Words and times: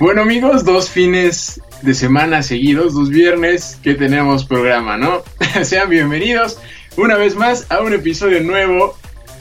Bueno 0.00 0.22
amigos, 0.22 0.64
dos 0.64 0.88
fines 0.88 1.60
de 1.82 1.92
semana 1.92 2.42
seguidos, 2.42 2.94
dos 2.94 3.10
viernes 3.10 3.78
que 3.82 3.94
tenemos 3.94 4.46
programa, 4.46 4.96
¿no? 4.96 5.22
Sean 5.62 5.90
bienvenidos 5.90 6.56
una 6.96 7.18
vez 7.18 7.36
más 7.36 7.66
a 7.70 7.82
un 7.82 7.92
episodio 7.92 8.42
nuevo 8.42 8.96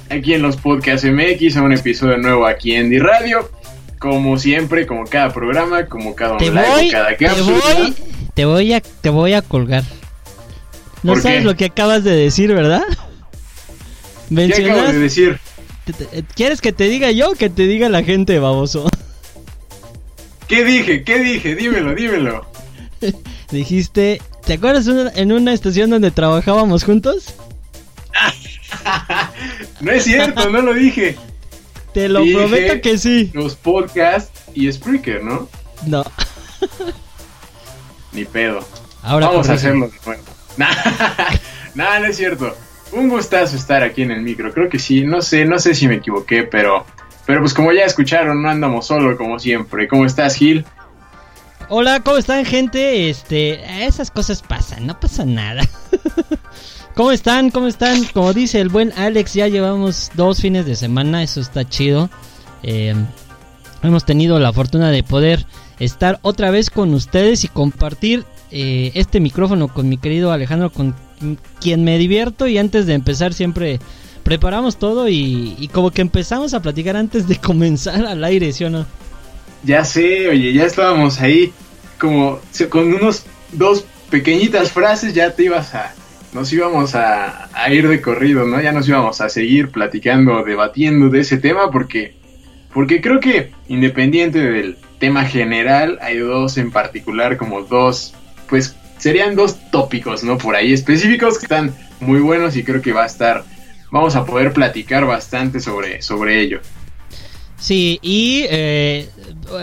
aquí 0.09 0.33
en 0.33 0.41
los 0.41 0.57
Podcasts 0.57 1.07
MX, 1.09 1.55
a 1.55 1.61
un 1.61 1.71
episodio 1.71 2.17
nuevo 2.17 2.45
aquí 2.45 2.73
en 2.73 2.89
Di 2.89 2.99
Radio. 2.99 3.49
Como 3.99 4.37
siempre, 4.37 4.85
como 4.85 5.05
cada 5.05 5.31
programa, 5.31 5.85
como 5.85 6.13
cada 6.13 6.35
Te 6.35 6.49
online, 6.49 6.67
voy, 6.67 6.89
cada 6.89 7.15
te 7.15 7.25
voy, 7.41 7.95
te 8.33 8.43
voy 8.43 8.73
a, 8.73 8.81
te 8.81 9.09
voy 9.09 9.33
a 9.35 9.41
colgar. 9.41 9.85
No 11.03 11.13
¿Por 11.13 11.21
sabes 11.21 11.39
qué? 11.39 11.45
lo 11.45 11.55
que 11.55 11.65
acabas 11.65 12.03
de 12.03 12.13
decir, 12.13 12.53
¿verdad? 12.53 12.83
¿Qué 14.27 14.35
Mencionas, 14.35 14.91
de 14.91 14.99
decir? 14.99 15.39
¿quieres 16.35 16.59
que 16.59 16.73
te 16.73 16.89
diga 16.89 17.11
yo 17.11 17.31
o 17.31 17.35
que 17.35 17.49
te 17.49 17.65
diga 17.65 17.87
la 17.87 18.03
gente, 18.03 18.37
baboso? 18.39 18.89
¿Qué 20.49 20.65
dije? 20.65 21.03
¿Qué 21.03 21.19
dije? 21.19 21.55
Dímelo, 21.55 21.95
dímelo. 21.95 22.45
Dijiste, 23.51 24.21
¿te 24.45 24.53
acuerdas 24.53 24.87
una- 24.87 25.11
en 25.15 25.31
una 25.31 25.53
estación 25.53 25.89
donde 25.91 26.11
trabajábamos 26.11 26.83
juntos? 26.83 27.33
No 29.81 29.91
es 29.91 30.03
cierto, 30.03 30.49
no 30.49 30.61
lo 30.61 30.73
dije. 30.73 31.17
Te 31.93 32.07
lo 32.09 32.21
Dije- 32.21 32.35
prometo 32.37 32.81
que 32.81 32.97
sí. 32.97 33.31
Los 33.33 33.55
podcasts 33.55 34.41
y 34.53 34.71
Spreaker, 34.71 35.23
¿no? 35.23 35.49
No. 35.87 36.03
Ni 38.11 38.25
pedo. 38.25 38.59
Ahora 39.01 39.27
Vamos 39.27 39.49
a 39.49 39.53
hacerlo 39.53 39.87
de 39.87 39.93
nuevo. 40.05 40.23
Nah, 41.75 41.99
no 41.99 42.07
es 42.07 42.17
cierto. 42.17 42.55
Un 42.91 43.07
gustazo 43.09 43.55
estar 43.55 43.83
aquí 43.83 44.01
en 44.01 44.11
el 44.11 44.21
micro. 44.21 44.51
Creo 44.53 44.67
que 44.69 44.79
sí. 44.79 45.03
No 45.03 45.21
sé, 45.21 45.45
no 45.45 45.57
sé 45.59 45.73
si 45.75 45.87
me 45.87 45.95
equivoqué, 45.95 46.43
pero, 46.43 46.85
pero 47.29 47.41
pues 47.41 47.53
como 47.53 47.71
ya 47.71 47.83
escucharon, 47.83 48.41
no 48.41 48.49
andamos 48.49 48.87
solo 48.87 49.15
como 49.15 49.37
siempre. 49.37 49.87
¿Cómo 49.87 50.03
estás, 50.03 50.33
Gil? 50.33 50.65
Hola, 51.67 51.99
¿cómo 51.99 52.17
están, 52.17 52.43
gente? 52.43 53.07
Este, 53.07 53.85
esas 53.85 54.09
cosas 54.09 54.41
pasan, 54.41 54.87
no 54.87 54.99
pasa 54.99 55.25
nada. 55.25 55.61
¿Cómo 56.95 57.11
están? 57.11 57.51
¿Cómo 57.51 57.67
están? 57.67 58.03
Como 58.05 58.33
dice 58.33 58.59
el 58.59 58.69
buen 58.69 58.91
Alex, 58.97 59.35
ya 59.35 59.47
llevamos 59.47 60.09
dos 60.15 60.41
fines 60.41 60.65
de 60.65 60.75
semana, 60.75 61.21
eso 61.21 61.39
está 61.39 61.69
chido. 61.69 62.09
Eh, 62.63 62.95
hemos 63.83 64.05
tenido 64.05 64.39
la 64.39 64.51
fortuna 64.51 64.89
de 64.89 65.03
poder 65.03 65.45
estar 65.77 66.17
otra 66.23 66.49
vez 66.49 66.71
con 66.71 66.95
ustedes 66.95 67.43
y 67.43 67.47
compartir 67.47 68.25
eh, 68.49 68.89
este 68.95 69.19
micrófono 69.19 69.67
con 69.67 69.87
mi 69.87 69.99
querido 69.99 70.31
Alejandro, 70.31 70.71
con 70.71 70.95
quien 71.61 71.83
me 71.83 71.99
divierto 71.99 72.47
y 72.47 72.57
antes 72.57 72.87
de 72.87 72.95
empezar 72.95 73.35
siempre 73.35 73.79
preparamos 74.29 74.77
todo 74.77 75.09
y, 75.09 75.55
y 75.57 75.69
como 75.69 75.89
que 75.89 76.03
empezamos 76.03 76.53
a 76.53 76.61
platicar 76.61 76.95
antes 76.95 77.27
de 77.27 77.37
comenzar 77.41 78.05
al 78.05 78.23
aire, 78.23 78.53
¿sí 78.53 78.63
o 78.63 78.69
no? 78.69 78.85
Ya 79.63 79.83
sé, 79.83 80.29
oye, 80.29 80.53
ya 80.53 80.65
estábamos 80.65 81.19
ahí 81.19 81.51
como 81.97 82.39
con 82.69 82.93
unos 82.93 83.25
dos 83.53 83.85
pequeñitas 84.11 84.71
frases 84.71 85.15
ya 85.15 85.33
te 85.33 85.45
ibas 85.45 85.73
a 85.73 85.95
nos 86.31 86.53
íbamos 86.53 86.93
a, 86.93 87.49
a 87.53 87.73
ir 87.73 87.87
de 87.87 88.01
corrido, 88.01 88.45
¿no? 88.45 88.61
Ya 88.61 88.71
nos 88.71 88.87
íbamos 88.87 89.19
a 89.19 89.29
seguir 89.29 89.69
platicando, 89.69 90.43
debatiendo 90.43 91.09
de 91.09 91.21
ese 91.21 91.37
tema 91.37 91.71
porque 91.71 92.13
porque 92.71 93.01
creo 93.01 93.19
que 93.19 93.51
independiente 93.67 94.39
del 94.39 94.77
tema 94.99 95.25
general 95.25 95.97
hay 96.03 96.19
dos 96.19 96.59
en 96.59 96.69
particular 96.69 97.35
como 97.35 97.63
dos 97.63 98.13
pues 98.47 98.75
serían 98.99 99.35
dos 99.35 99.57
tópicos, 99.71 100.23
¿no? 100.23 100.37
Por 100.37 100.55
ahí 100.55 100.71
específicos 100.71 101.39
que 101.39 101.45
están 101.45 101.73
muy 101.99 102.19
buenos 102.19 102.55
y 102.55 102.63
creo 102.63 102.83
que 102.83 102.93
va 102.93 103.03
a 103.03 103.07
estar 103.07 103.43
vamos 103.91 104.15
a 104.15 104.25
poder 104.25 104.53
platicar 104.53 105.05
bastante 105.05 105.59
sobre 105.59 106.01
sobre 106.01 106.41
ello. 106.41 106.59
Sí, 107.57 107.99
y 108.01 108.45
eh, 108.49 109.09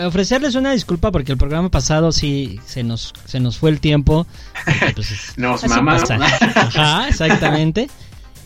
ofrecerles 0.05 0.53
una 0.53 0.71
disculpa 0.71 1.11
porque 1.11 1.31
el 1.31 1.37
programa 1.39 1.69
pasado 1.69 2.11
sí 2.11 2.59
se 2.65 2.83
nos, 2.83 3.11
se 3.25 3.39
nos 3.39 3.57
fue 3.57 3.71
el 3.71 3.79
tiempo. 3.79 4.27
pues, 4.93 5.09
es- 5.11 5.33
Nos 5.37 5.67
mamamos. 5.67 6.09
Ajá, 6.11 7.07
exactamente. 7.09 7.89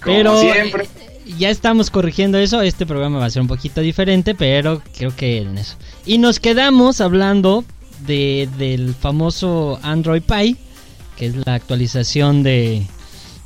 Como 0.02 0.16
pero 0.16 0.40
siempre. 0.40 0.84
eh, 0.86 1.34
ya 1.38 1.50
estamos 1.50 1.90
corrigiendo 1.92 2.38
eso. 2.38 2.62
Este 2.62 2.86
programa 2.86 3.20
va 3.20 3.26
a 3.26 3.30
ser 3.30 3.42
un 3.42 3.50
poquito 3.50 3.82
diferente, 3.82 4.36
pero 4.36 4.82
creo 4.98 5.14
que 5.14 5.40
en 5.40 5.58
eso. 5.58 5.76
Y 6.06 6.18
nos 6.18 6.40
quedamos 6.40 7.02
hablando 7.02 7.66
de, 8.08 8.48
del 8.58 8.96
famoso 8.96 9.80
Android 9.84 10.24
Pie, 10.24 10.56
que 11.18 11.26
es 11.26 11.36
la 11.46 11.56
actualización 11.56 12.42
de, 12.42 12.88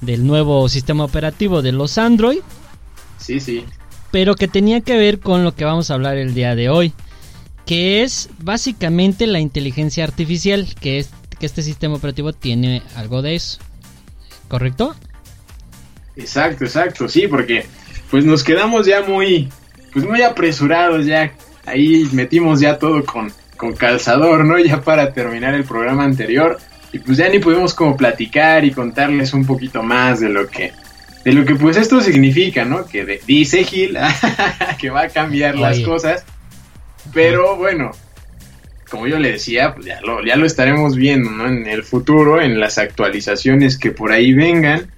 del 0.02 0.26
nuevo 0.26 0.68
sistema 0.70 1.04
operativo 1.04 1.62
de 1.62 1.72
los 1.72 1.98
Android 1.98 2.40
Sí, 3.18 3.40
sí. 3.40 3.66
pero 4.12 4.36
que 4.36 4.48
tenía 4.48 4.82
que 4.82 4.98
ver 4.98 5.20
con 5.20 5.44
lo 5.44 5.56
que 5.56 5.66
vamos 5.66 5.90
a 5.90 5.96
hablar 5.96 6.18
el 6.18 6.34
día 6.34 6.56
de 6.56 6.70
hoy, 6.70 6.94
que 7.66 8.04
es 8.04 8.30
básicamente 8.40 9.26
la 9.28 9.40
inteligencia 9.40 10.04
artificial, 10.04 10.68
que 10.80 11.00
es 11.00 11.10
que 11.40 11.46
este 11.46 11.64
sistema 11.64 11.96
operativo 11.96 12.32
tiene 12.34 12.82
algo 12.96 13.22
de 13.22 13.36
eso. 13.36 13.60
¿Correcto? 14.48 14.96
Exacto, 16.16 16.64
exacto, 16.66 17.10
sí, 17.10 17.28
porque 17.28 17.66
pues 18.10 18.24
nos 18.26 18.44
quedamos 18.44 18.86
ya 18.86 19.02
muy, 19.02 19.50
pues 19.92 20.06
muy 20.06 20.22
apresurados, 20.22 21.06
ya 21.06 21.34
ahí 21.66 22.08
metimos 22.14 22.60
ya 22.62 22.78
todo 22.80 23.04
con, 23.04 23.34
con 23.58 23.74
calzador, 23.74 24.46
¿no? 24.46 24.58
Ya 24.64 24.82
para 24.82 25.12
terminar 25.14 25.56
el 25.56 25.66
programa 25.66 26.04
anterior 26.06 26.58
y 26.96 27.00
pues 27.00 27.18
ya 27.18 27.28
ni 27.28 27.40
pudimos 27.40 27.74
como 27.74 27.98
platicar 27.98 28.64
y 28.64 28.72
contarles 28.72 29.34
un 29.34 29.46
poquito 29.46 29.84
más 29.84 30.22
de 30.22 30.30
lo 30.30 30.48
que, 30.48 30.72
de 31.26 31.34
lo 31.34 31.44
que 31.44 31.56
pues 31.56 31.76
esto 31.76 32.00
significa, 32.00 32.64
¿no? 32.64 32.86
Que 32.86 33.04
de- 33.06 33.22
dice 33.28 33.64
Gil 33.66 33.98
que 34.80 34.90
va 34.90 35.02
a 35.02 35.10
cambiar 35.10 35.58
las 35.58 35.80
cosas, 35.82 36.24
pero 37.14 37.58
bueno, 37.58 37.92
como 38.90 39.08
yo 39.08 39.20
le 39.20 39.34
decía, 39.34 39.74
pues 39.74 39.88
ya 39.88 40.00
lo, 40.02 40.24
ya 40.26 40.36
lo 40.38 40.46
estaremos 40.46 40.96
viendo, 40.96 41.32
¿no? 41.32 41.48
En 41.48 41.68
el 41.68 41.84
futuro, 41.84 42.42
en 42.42 42.60
las 42.60 42.78
actualizaciones 42.78 43.78
que 43.78 43.92
por 43.92 44.12
ahí 44.12 44.34
vengan 44.34 44.90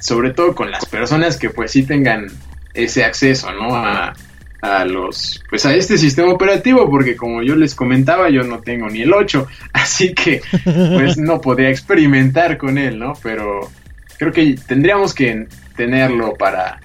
sobre 0.00 0.30
todo 0.30 0.54
con 0.54 0.70
las 0.70 0.86
personas 0.86 1.36
que 1.36 1.50
pues 1.50 1.70
sí 1.72 1.82
tengan 1.84 2.26
ese 2.74 3.04
acceso, 3.04 3.52
¿no? 3.52 3.74
A, 3.76 4.12
a 4.60 4.84
los, 4.84 5.42
pues 5.48 5.64
a 5.66 5.74
este 5.74 5.98
sistema 5.98 6.32
operativo, 6.32 6.90
porque 6.90 7.16
como 7.16 7.42
yo 7.42 7.54
les 7.56 7.74
comentaba, 7.74 8.28
yo 8.30 8.42
no 8.42 8.60
tengo 8.60 8.88
ni 8.88 9.02
el 9.02 9.12
8, 9.12 9.46
así 9.72 10.14
que 10.14 10.42
pues 10.64 11.16
no 11.18 11.40
podría 11.40 11.70
experimentar 11.70 12.58
con 12.58 12.78
él, 12.78 12.98
¿no? 12.98 13.12
Pero 13.22 13.70
creo 14.18 14.32
que 14.32 14.56
tendríamos 14.66 15.14
que 15.14 15.46
tenerlo 15.76 16.34
para 16.34 16.80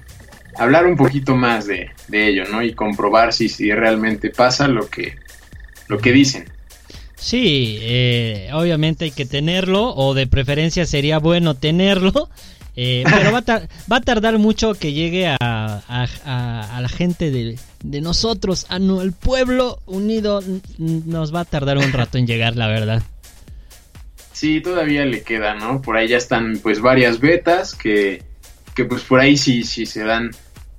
hablar 0.56 0.86
un 0.86 0.96
poquito 0.96 1.36
más 1.36 1.66
de, 1.66 1.90
de 2.08 2.28
ello, 2.28 2.44
¿no? 2.50 2.62
Y 2.62 2.74
comprobar 2.74 3.32
si, 3.32 3.48
si 3.48 3.72
realmente 3.72 4.30
pasa 4.30 4.68
lo 4.68 4.88
que, 4.88 5.16
lo 5.88 5.98
que 5.98 6.12
dicen. 6.12 6.44
Sí, 7.16 7.78
eh, 7.80 8.50
obviamente 8.52 9.06
hay 9.06 9.10
que 9.10 9.24
tenerlo, 9.24 9.94
o 9.94 10.12
de 10.12 10.26
preferencia 10.26 10.84
sería 10.84 11.18
bueno 11.18 11.54
tenerlo, 11.54 12.28
eh, 12.76 13.04
pero 13.08 13.30
va 13.32 13.38
a, 13.38 13.42
tar- 13.42 13.68
va 13.90 13.96
a 13.96 14.00
tardar 14.00 14.38
mucho 14.38 14.74
que 14.74 14.92
llegue 14.92 15.26
a, 15.28 15.36
a- 15.40 16.08
a- 16.24 16.80
la 16.80 16.88
gente 16.88 17.30
de, 17.30 17.58
de 17.82 18.00
nosotros, 18.00 18.66
a 18.68 18.78
no, 18.78 19.00
el 19.02 19.12
pueblo 19.12 19.80
unido, 19.86 20.42
nos 20.78 21.34
va 21.34 21.40
a 21.40 21.44
tardar 21.44 21.78
un 21.78 21.92
rato 21.92 22.18
en 22.18 22.26
llegar, 22.26 22.56
la 22.56 22.66
verdad. 22.68 23.02
Sí, 24.32 24.60
todavía 24.60 25.04
le 25.04 25.22
queda, 25.22 25.54
¿no? 25.54 25.80
Por 25.80 25.96
ahí 25.96 26.08
ya 26.08 26.16
están 26.16 26.58
pues 26.62 26.80
varias 26.80 27.20
betas 27.20 27.74
que, 27.74 28.22
que 28.74 28.84
pues 28.84 29.02
por 29.02 29.20
ahí 29.20 29.36
sí, 29.36 29.62
sí 29.62 29.86
se 29.86 30.02
dan 30.04 30.30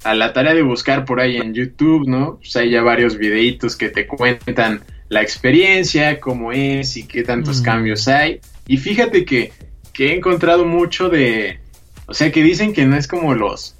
a 0.04 0.14
la 0.14 0.34
tarea 0.34 0.54
de 0.54 0.62
buscar 0.62 1.06
por 1.06 1.20
ahí 1.22 1.38
en 1.38 1.54
YouTube, 1.54 2.08
¿no? 2.08 2.36
Pues 2.38 2.56
hay 2.58 2.70
ya 2.72 2.82
varios 2.82 3.18
videitos 3.18 3.76
que 3.76 3.90
te 3.90 4.06
cuentan 4.06 4.84
la 5.08 5.22
experiencia, 5.22 6.20
cómo 6.20 6.52
es 6.52 6.98
y 6.98 7.08
qué 7.08 7.24
tantos 7.24 7.62
Mm. 7.62 7.64
cambios 7.64 8.08
hay. 8.08 8.40
Y 8.68 8.78
fíjate 8.78 9.24
que, 9.24 9.54
que 9.94 10.10
he 10.10 10.16
encontrado 10.16 10.66
mucho 10.66 11.10
de, 11.10 11.60
o 12.08 12.14
sea, 12.14 12.32
que 12.32 12.44
dicen 12.44 12.74
que 12.74 12.86
no 12.86 12.96
es 12.96 13.08
como 13.08 13.34
los 13.34 13.76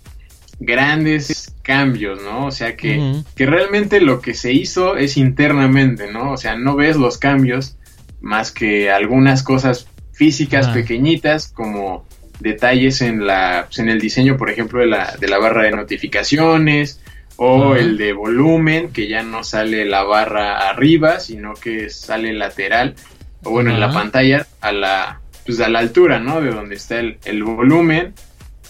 grandes 0.60 1.54
cambios, 1.62 2.22
¿no? 2.22 2.46
O 2.46 2.52
sea, 2.52 2.76
que, 2.78 3.22
que 3.36 3.46
realmente 3.46 4.00
lo 4.00 4.22
que 4.22 4.34
se 4.34 4.54
hizo 4.54 4.96
es 4.96 5.18
internamente, 5.18 6.12
¿no? 6.12 6.32
O 6.32 6.38
sea, 6.38 6.56
no 6.56 6.76
ves 6.76 6.96
los 6.96 7.18
cambios 7.18 7.78
más 8.22 8.52
que 8.52 8.90
algunas 8.90 9.44
cosas 9.44 9.88
físicas 10.14 10.66
Ajá. 10.66 10.76
pequeñitas 10.76 11.50
como 11.50 12.06
detalles 12.40 13.02
en 13.02 13.26
la 13.26 13.66
pues, 13.68 13.80
en 13.80 13.90
el 13.90 14.00
diseño 14.00 14.38
por 14.38 14.50
ejemplo 14.50 14.80
de 14.80 14.88
la, 14.88 15.16
de 15.20 15.28
la 15.28 15.38
barra 15.38 15.64
de 15.64 15.72
notificaciones 15.72 17.02
o 17.38 17.76
el 17.76 17.98
de 17.98 18.14
volumen 18.14 18.92
que 18.92 19.08
ya 19.08 19.24
no 19.24 19.44
sale 19.44 19.86
la 19.86 20.04
barra 20.04 20.70
arriba 20.70 21.20
sino 21.20 21.54
que 21.54 21.90
sale 21.90 22.34
lateral 22.34 22.96
o 23.44 23.52
bueno 23.52 23.72
en 23.72 23.80
la 23.80 23.92
pantalla 23.92 24.48
a 24.62 24.72
la 24.72 25.22
pues 25.46 25.60
a 25.60 25.70
la 25.70 25.80
altura 25.80 26.20
no 26.20 26.42
de 26.42 26.52
donde 26.52 26.76
está 26.76 27.00
el, 27.00 27.18
el 27.26 27.44
volumen 27.44 28.14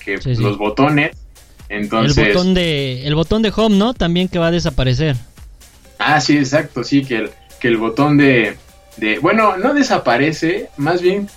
que 0.04 0.22
Sí, 0.22 0.36
sí. 0.36 0.42
los 0.42 0.58
botones 0.58 1.16
entonces 1.70 2.18
el 2.18 2.34
botón 2.34 2.54
de 2.54 3.08
el 3.08 3.16
botón 3.16 3.42
de 3.42 3.52
home, 3.56 3.76
¿no? 3.78 3.94
También 3.94 4.28
que 4.28 4.38
va 4.40 4.48
a 4.48 4.52
desaparecer. 4.52 5.16
Ah, 5.98 6.20
sí, 6.22 6.38
exacto, 6.38 6.84
sí, 6.84 7.04
que 7.06 7.18
el, 7.18 7.30
que 7.60 7.70
el 7.70 7.78
botón 7.78 8.18
de, 8.18 8.58
de... 8.98 9.18
Bueno, 9.20 9.58
no 9.58 9.74
desaparece, 9.74 10.70
más 10.78 11.02
bien... 11.02 11.30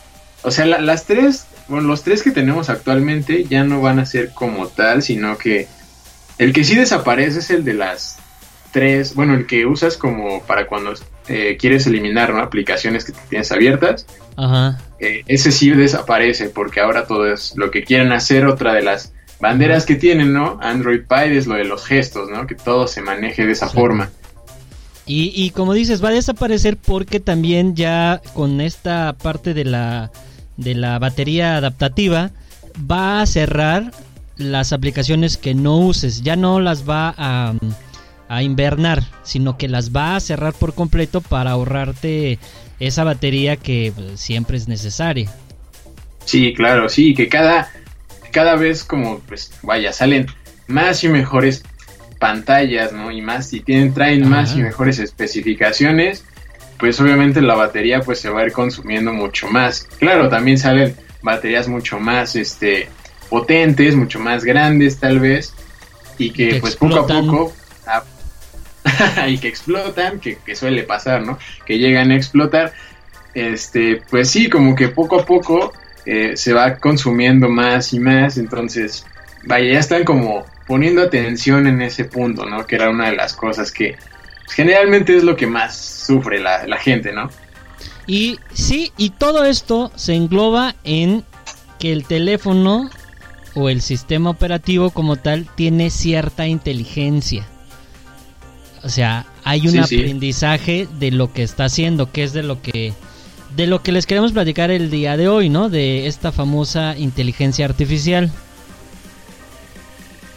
O 0.43 0.51
sea, 0.51 0.67
la- 0.67 0.81
las 0.81 1.05
tres, 1.07 1.47
bueno, 1.69 1.87
los 1.89 2.03
tres 2.03 2.23
que 2.23 2.31
tenemos 2.33 2.69
actualmente 2.69 3.45
ya 3.45 3.65
no 3.65 3.81
van 3.81 3.99
a 4.01 4.05
ser 4.07 4.31
como 4.35 4.67
tal, 4.69 5.03
sino 5.03 5.39
que 5.39 5.67
el 6.39 6.53
que 6.53 6.65
sí 6.65 6.75
desaparece 6.75 7.39
es 7.39 7.51
el 7.51 7.65
de 7.65 7.75
las 7.75 8.19
tres, 8.79 9.15
bueno, 9.15 9.35
el 9.35 9.47
que 9.47 9.67
usas 9.67 9.97
como 9.97 10.43
para 10.43 10.67
cuando 10.67 10.93
eh, 11.29 11.57
quieres 11.61 11.87
eliminar 11.87 12.33
¿no? 12.33 12.41
aplicaciones 12.41 13.05
que 13.05 13.13
tienes 13.29 13.51
abiertas, 13.51 14.07
Ajá. 14.37 14.79
eh, 15.01 15.23
ese 15.27 15.51
sí 15.51 15.71
desaparece 15.71 16.49
porque 16.51 16.81
ahora 16.81 17.07
todo 17.07 17.33
es 17.33 17.55
lo 17.57 17.71
que 17.71 17.83
quieren 17.85 18.13
hacer. 18.13 18.47
Otra 18.47 18.73
de 18.75 18.83
las 18.83 19.13
banderas 19.41 19.85
que 19.87 19.95
tienen, 19.97 20.33
¿no? 20.33 20.59
Android 20.63 21.03
Pie 21.09 21.37
es 21.37 21.47
lo 21.47 21.55
de 21.57 21.65
los 21.65 21.85
gestos, 21.85 22.29
¿no? 22.31 22.47
Que 22.47 22.55
todo 22.55 22.87
se 22.87 23.03
maneje 23.03 23.47
de 23.47 23.53
esa 23.53 23.69
Sí. 23.69 23.75
forma. 23.77 24.11
Y, 25.07 25.33
y 25.35 25.51
como 25.51 25.73
dices, 25.75 26.03
va 26.05 26.09
a 26.11 26.13
desaparecer 26.13 26.77
porque 26.77 27.19
también 27.19 27.75
ya 27.75 28.21
con 28.35 28.61
esta 28.61 29.15
parte 29.21 29.55
de 29.55 29.65
la, 29.65 30.11
de 30.57 30.75
la 30.75 30.99
batería 30.99 31.57
adaptativa 31.57 32.31
va 32.91 33.23
a 33.23 33.27
cerrar 33.27 33.93
las 34.37 34.73
aplicaciones 34.73 35.37
que 35.37 35.55
no 35.55 35.79
uses. 35.79 36.23
Ya 36.23 36.37
no 36.37 36.61
las 36.61 36.89
va 36.89 37.15
a, 37.17 37.55
a 38.29 38.43
invernar, 38.43 39.03
sino 39.23 39.57
que 39.57 39.69
las 39.69 39.91
va 39.91 40.17
a 40.17 40.21
cerrar 40.21 40.53
por 40.53 40.75
completo 40.75 41.21
para 41.21 41.53
ahorrarte 41.53 42.39
esa 42.79 43.05
batería 43.05 43.57
que 43.57 43.93
pues, 43.95 44.21
siempre 44.21 44.57
es 44.57 44.69
necesaria. 44.69 45.31
Sí, 46.25 46.53
claro, 46.55 46.89
sí, 46.89 47.15
que 47.15 47.29
cada, 47.29 47.71
cada 48.31 48.57
vez 48.57 48.85
como, 48.85 49.21
pues, 49.21 49.53
vaya, 49.63 49.93
salen 49.93 50.27
más 50.67 51.03
y 51.03 51.09
mejores 51.09 51.65
pantallas, 52.19 52.93
¿no? 52.93 53.11
Y 53.11 53.23
más, 53.23 53.53
y 53.53 53.61
tienen, 53.61 53.95
traen 53.95 54.29
más 54.29 54.55
y 54.55 54.59
mejores 54.59 54.99
especificaciones, 54.99 56.25
pues 56.79 57.01
obviamente 57.01 57.41
la 57.41 57.55
batería 57.55 58.01
pues 58.01 58.21
se 58.21 58.29
va 58.29 58.41
a 58.41 58.45
ir 58.45 58.53
consumiendo 58.53 59.13
mucho 59.13 59.49
más. 59.49 59.89
Claro, 59.99 60.29
también 60.29 60.59
salen 60.59 60.95
baterías 61.23 61.67
mucho 61.69 61.99
más, 61.99 62.37
este, 62.37 62.89
potentes, 63.31 63.97
mucho 63.97 64.19
más 64.19 64.45
grandes 64.45 64.99
tal 64.99 65.21
vez, 65.21 65.55
y 66.19 66.31
que, 66.31 66.49
Que 66.49 66.61
pues 66.61 66.77
poco 66.77 67.01
a 67.01 67.07
poco... 67.07 67.53
y 69.29 69.39
que 69.39 69.49
explotan, 69.49 70.21
que, 70.21 70.39
suele 70.55 70.83
pasar, 70.83 71.23
¿no? 71.23 71.39
Que 71.67 71.79
llegan 71.79 72.11
a 72.11 72.17
explotar. 72.17 72.73
Este, 73.35 74.03
pues 74.11 74.31
sí, 74.31 74.49
como 74.49 74.75
que 74.75 74.89
poco 74.89 75.21
a 75.21 75.25
poco 75.25 75.73
eh, 76.07 76.37
se 76.37 76.53
va 76.53 76.77
consumiendo 76.77 77.49
más 77.49 77.93
y 77.93 78.01
más, 78.01 78.39
entonces, 78.39 79.07
vaya, 79.45 79.75
ya 79.75 79.79
están 79.79 80.05
como 80.05 80.47
poniendo 80.67 81.03
atención 81.03 81.67
en 81.67 81.83
ese 81.83 82.05
punto, 82.05 82.47
¿no? 82.47 82.67
Que 82.67 82.77
era 82.77 82.91
una 82.91 83.11
de 83.11 83.17
las 83.17 83.35
cosas 83.35 83.71
que 83.71 83.97
generalmente 84.51 85.17
es 85.17 85.25
lo 85.25 85.37
que 85.37 85.47
más 85.47 85.77
sufre 85.77 86.41
la 86.41 86.79
gente, 86.79 87.13
¿no? 87.13 87.31
Y 88.09 88.41
sí, 88.55 88.91
y 88.97 89.11
todo 89.11 89.45
esto 89.45 89.93
se 89.95 90.15
engloba 90.15 90.75
en 90.83 91.25
que 91.79 91.93
el 91.93 92.05
teléfono 92.05 92.91
o 93.55 93.69
el 93.69 93.83
sistema 93.83 94.31
operativo 94.31 94.91
como 94.91 95.17
tal 95.17 95.47
tiene 95.55 95.91
cierta 95.91 96.47
inteligencia. 96.47 97.47
O 98.85 98.89
sea, 98.89 99.27
hay 99.45 99.67
un 99.67 99.73
Sí, 99.73 99.83
sí. 99.85 99.97
aprendizaje 100.01 100.89
de 100.99 101.11
lo 101.11 101.33
que 101.33 101.43
está 101.43 101.65
haciendo, 101.67 102.11
que 102.13 102.23
es 102.25 102.33
de 102.33 102.43
lo 102.43 102.61
que 102.63 102.93
de 103.57 103.67
lo 103.67 103.83
que 103.83 103.93
les 103.93 104.07
queremos 104.07 104.33
platicar 104.33 104.71
el 104.71 104.91
día 104.91 105.17
de 105.17 105.27
hoy, 105.29 105.49
¿no? 105.49 105.69
De 105.71 106.07
esta 106.07 106.33
famosa 106.33 106.97
inteligencia 106.99 107.65
artificial. 107.65 108.31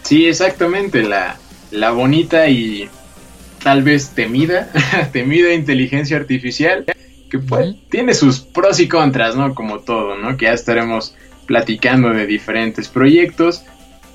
Sí, 0.04 0.26
exactamente, 0.26 1.04
la, 1.04 1.38
la 1.72 1.92
bonita 1.92 2.48
y 2.50 2.90
tal 3.64 3.84
vez 3.84 4.10
temida, 4.12 4.70
temida 5.14 5.54
inteligencia 5.54 6.18
artificial, 6.18 6.86
que 7.30 7.40
pues 7.40 7.76
tiene 7.90 8.14
sus 8.14 8.40
pros 8.40 8.80
y 8.80 8.88
contras, 8.88 9.36
¿no? 9.36 9.54
Como 9.56 9.80
todo, 9.80 10.18
¿no? 10.18 10.36
Que 10.38 10.46
ya 10.46 10.54
estaremos 10.54 11.16
platicando 11.46 12.10
de 12.10 12.26
diferentes 12.26 12.88
proyectos 12.88 13.64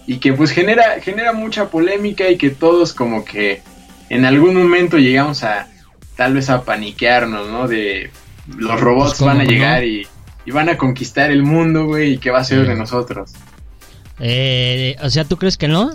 y 0.06 0.18
que 0.18 0.32
pues 0.32 0.50
genera, 0.50 1.00
genera 1.00 1.32
mucha 1.32 1.68
polémica 1.70 2.28
y 2.28 2.36
que 2.36 2.50
todos 2.50 2.92
como 2.92 3.24
que 3.24 3.62
en 4.08 4.24
algún 4.24 4.54
momento 4.54 4.98
llegamos 4.98 5.42
a 5.44 5.68
tal 6.16 6.34
vez 6.34 6.48
a 6.50 6.64
paniquearnos, 6.64 7.48
¿no? 7.50 7.68
De 7.68 8.10
los 8.56 8.80
robots 8.80 9.10
Pues, 9.10 9.18
¿cómo 9.18 9.28
van 9.32 9.40
a 9.40 9.44
no? 9.44 9.50
llegar 9.50 9.84
y, 9.84 10.06
y 10.44 10.50
van 10.50 10.68
a 10.68 10.76
conquistar 10.78 11.30
el 11.30 11.42
mundo, 11.42 11.86
güey, 11.86 12.14
y 12.14 12.18
qué 12.18 12.30
va 12.30 12.38
a 12.40 12.44
ser 12.44 12.62
Sí. 12.62 12.68
de 12.68 12.74
nosotros. 12.76 13.32
Eh, 14.18 14.96
o 15.02 15.10
sea, 15.10 15.24
¿tú 15.24 15.36
crees 15.36 15.56
que 15.58 15.68
no? 15.68 15.90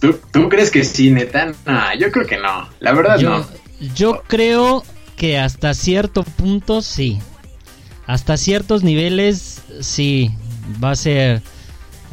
¿Tú, 0.00 0.18
¿Tú 0.32 0.48
crees 0.48 0.70
que 0.70 0.84
sí, 0.84 1.10
neta? 1.10 1.52
No, 1.66 1.94
yo 1.98 2.10
creo 2.12 2.26
que 2.26 2.36
no. 2.38 2.68
La 2.80 2.92
verdad 2.92 3.18
Yo, 3.18 3.30
no. 3.30 3.46
yo 3.94 4.22
creo 4.26 4.84
que 5.16 5.38
hasta 5.38 5.74
cierto 5.74 6.22
punto 6.22 6.82
sí. 6.82 7.18
Hasta 8.06 8.36
ciertos 8.36 8.82
niveles 8.84 9.60
sí. 9.80 10.30
Va 10.82 10.90
a 10.92 10.96
ser 10.96 11.42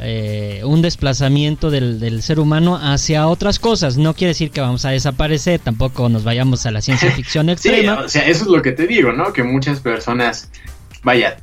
eh, 0.00 0.60
un 0.64 0.82
desplazamiento 0.82 1.70
del, 1.70 1.98
del 2.00 2.22
ser 2.22 2.38
humano 2.40 2.76
hacia 2.80 3.26
otras 3.28 3.58
cosas. 3.58 3.96
No 3.96 4.14
quiere 4.14 4.30
decir 4.30 4.50
que 4.50 4.60
vamos 4.60 4.84
a 4.84 4.90
desaparecer. 4.90 5.60
Tampoco 5.60 6.08
nos 6.08 6.24
vayamos 6.24 6.66
a 6.66 6.70
la 6.70 6.80
ciencia 6.80 7.10
ficción 7.16 7.46
Sí, 7.46 7.52
extrema. 7.52 8.00
o 8.00 8.08
sea, 8.08 8.26
eso 8.26 8.44
es 8.44 8.50
lo 8.50 8.62
que 8.62 8.72
te 8.72 8.86
digo, 8.86 9.12
¿no? 9.12 9.32
Que 9.32 9.42
muchas 9.42 9.80
personas, 9.80 10.50
vaya, 11.02 11.38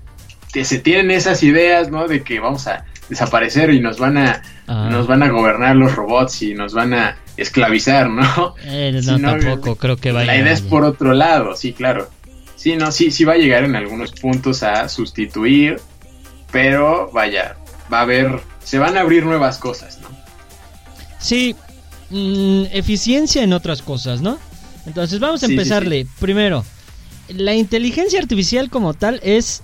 que 0.54 0.66
se 0.66 0.78
tienen 0.80 1.10
esas 1.12 1.42
ideas, 1.44 1.90
¿no? 1.90 2.08
De 2.08 2.24
que 2.24 2.40
vamos 2.40 2.68
a 2.68 2.86
desaparecer 3.10 3.72
y 3.74 3.80
nos 3.80 3.98
van 4.00 4.18
a, 4.18 4.42
Ah. 4.66 4.88
nos 4.90 5.08
van 5.08 5.22
a 5.24 5.30
gobernar 5.30 5.76
los 5.76 5.94
robots 5.94 6.42
y 6.42 6.54
nos 6.54 6.74
van 6.74 6.94
a 6.94 7.18
esclavizar, 7.36 8.10
¿no? 8.10 8.56
Eh, 8.64 8.92
no, 8.94 9.02
Sí, 9.18 9.22
no, 9.22 9.32
tampoco 9.32 9.76
creo 9.76 9.98
que 9.98 10.12
vaya. 10.14 10.26
La 10.28 10.38
idea 10.38 10.54
es 10.54 10.62
por 10.62 10.86
otro 10.86 11.14
lado, 11.14 11.56
sí, 11.58 11.74
claro. 11.74 12.10
Sí, 12.56 12.78
no, 12.78 12.92
sí, 12.94 13.12
sí 13.12 13.26
va 13.26 13.34
a 13.34 13.38
llegar 13.38 13.66
en 13.66 13.76
algunos 13.76 14.12
puntos 14.14 14.64
a 14.64 14.88
sustituir, 14.88 15.82
pero 16.52 17.10
vaya, 17.12 17.56
va 17.92 18.00
a 18.00 18.02
haber, 18.04 18.40
se 18.64 18.80
van 18.80 18.98
a 18.98 19.02
abrir 19.02 19.26
nuevas 19.26 19.58
cosas, 19.58 20.00
¿no? 20.02 20.10
Sí, 21.20 21.56
mm, 22.10 22.64
eficiencia 22.72 23.44
en 23.44 23.54
otras 23.54 23.82
cosas, 23.82 24.22
¿no? 24.22 24.38
Entonces 24.86 25.20
vamos 25.20 25.42
a 25.44 25.48
Sí, 25.48 25.54
sí, 25.54 25.60
empezarle. 25.60 26.08
Primero, 26.20 26.66
la 27.30 27.54
inteligencia 27.56 28.20
artificial 28.20 28.70
como 28.70 28.94
tal 28.94 29.20
es, 29.24 29.64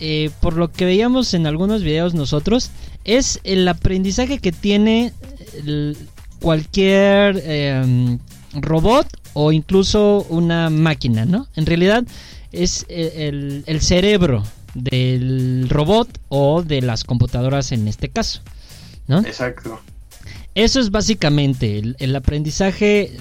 eh, 0.00 0.30
por 0.40 0.54
lo 0.54 0.70
que 0.70 0.84
veíamos 0.84 1.32
en 1.34 1.46
algunos 1.46 1.82
videos 1.82 2.14
nosotros, 2.14 2.70
es 3.04 3.40
el 3.44 3.66
aprendizaje 3.66 4.38
que 4.38 4.52
tiene 4.52 5.12
el- 5.64 5.96
cualquier 6.40 7.40
eh, 7.44 8.18
robot 8.52 9.06
o 9.32 9.50
incluso 9.52 10.24
una 10.28 10.68
máquina, 10.70 11.24
¿no? 11.24 11.48
En 11.56 11.66
realidad 11.66 12.04
es 12.52 12.86
eh, 12.88 13.28
el, 13.28 13.64
el 13.66 13.80
cerebro 13.80 14.44
del 14.74 15.68
robot 15.68 16.08
o 16.28 16.62
de 16.62 16.82
las 16.82 17.04
computadoras 17.04 17.72
en 17.72 17.88
este 17.88 18.08
caso, 18.08 18.42
¿no? 19.06 19.20
Exacto. 19.20 19.80
Eso 20.54 20.80
es 20.80 20.90
básicamente 20.90 21.78
el, 21.78 21.96
el 21.98 22.16
aprendizaje 22.16 23.16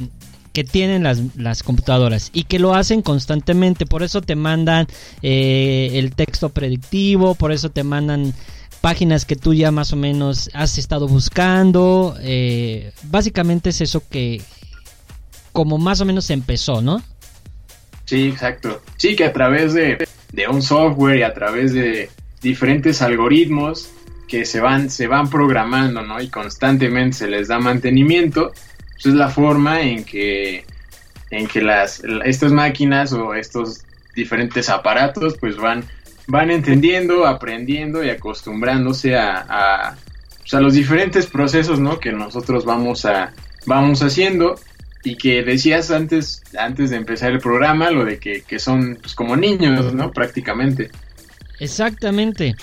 que 0.58 0.63
tienen 0.63 1.04
las, 1.04 1.22
las 1.36 1.62
computadoras 1.62 2.32
y 2.34 2.46
que 2.46 2.58
lo 2.58 2.74
hacen 2.74 3.04
constantemente. 3.04 3.86
Por 3.86 4.01
eso 4.01 4.22
te 4.22 4.36
mandan 4.36 4.88
eh, 5.22 5.92
el 5.94 6.16
texto 6.16 6.50
predictivo, 6.50 7.36
por 7.36 7.51
eso 7.51 7.70
te 7.70 7.84
mandan 7.84 8.34
páginas 8.82 9.25
que 9.25 9.36
tú 9.36 9.54
ya 9.54 9.70
más 9.70 9.94
o 9.94 9.98
menos 9.98 10.50
has 10.56 10.80
estado 10.80 11.08
buscando. 11.08 12.18
eh, 12.22 12.92
básicamente 13.04 13.70
es 13.70 13.82
eso 13.82 14.01
que 14.10 14.42
como 15.51 15.77
más 15.77 16.01
o 16.01 16.06
menos 16.06 16.32
empezó, 16.32 16.82
¿no? 16.82 17.04
Sí, 18.06 18.30
exacto. 18.30 18.82
Sí, 18.96 19.16
que 19.16 19.25
a 19.25 19.34
través 19.34 19.75
de, 19.75 20.07
de 20.31 20.48
un 20.48 20.62
software 20.62 21.19
y 21.19 21.24
a 21.24 21.34
través 21.34 21.74
de 21.74 22.10
diferentes 22.41 23.01
algoritmos 23.01 23.91
que 24.27 24.46
se 24.46 24.60
van, 24.60 24.89
se 24.89 25.07
van 25.07 25.29
programando, 25.29 26.01
¿no? 26.01 26.22
Y 26.22 26.29
constantemente 26.29 27.17
se 27.17 27.27
les 27.27 27.48
da 27.48 27.60
mantenimiento, 27.60 28.51
pues 28.93 29.05
es 29.05 29.13
la 29.13 29.29
forma 29.29 29.81
en 29.81 30.03
que, 30.03 30.65
en 31.31 31.48
que 31.48 31.62
las, 31.62 32.03
estas 32.25 32.51
máquinas 32.51 33.13
o 33.13 33.34
estos 33.34 33.86
diferentes 34.15 34.69
aparatos 34.69 35.38
pues 35.39 35.55
van, 35.57 35.86
van 36.27 36.51
entendiendo, 36.51 37.25
aprendiendo 37.25 38.03
y 38.03 38.10
acostumbrándose 38.10 39.15
a, 39.15 39.46
a, 39.48 39.96
pues, 40.39 40.62
los 40.62 40.74
diferentes 40.74 41.27
procesos, 41.27 41.79
¿no? 41.79 42.00
Que 42.00 42.12
nosotros 42.12 42.65
vamos, 42.65 43.05
a, 43.05 43.34
vamos 43.65 44.01
haciendo 44.01 44.55
y 45.04 45.16
que 45.16 45.44
decías 45.44 45.92
antes, 45.92 46.44
antes 46.58 46.89
de 46.89 46.98
empezar 46.98 47.32
el 47.32 47.39
programa, 47.39 47.92
lo 47.92 48.06
de 48.06 48.20
que, 48.20 48.42
que 48.42 48.60
son 48.60 48.98
pues, 49.01 49.13
como 49.16 49.36
niños, 49.36 49.94
¿no? 49.94 50.12
Prácticamente. 50.12 50.89
Exactamente. 51.60 52.56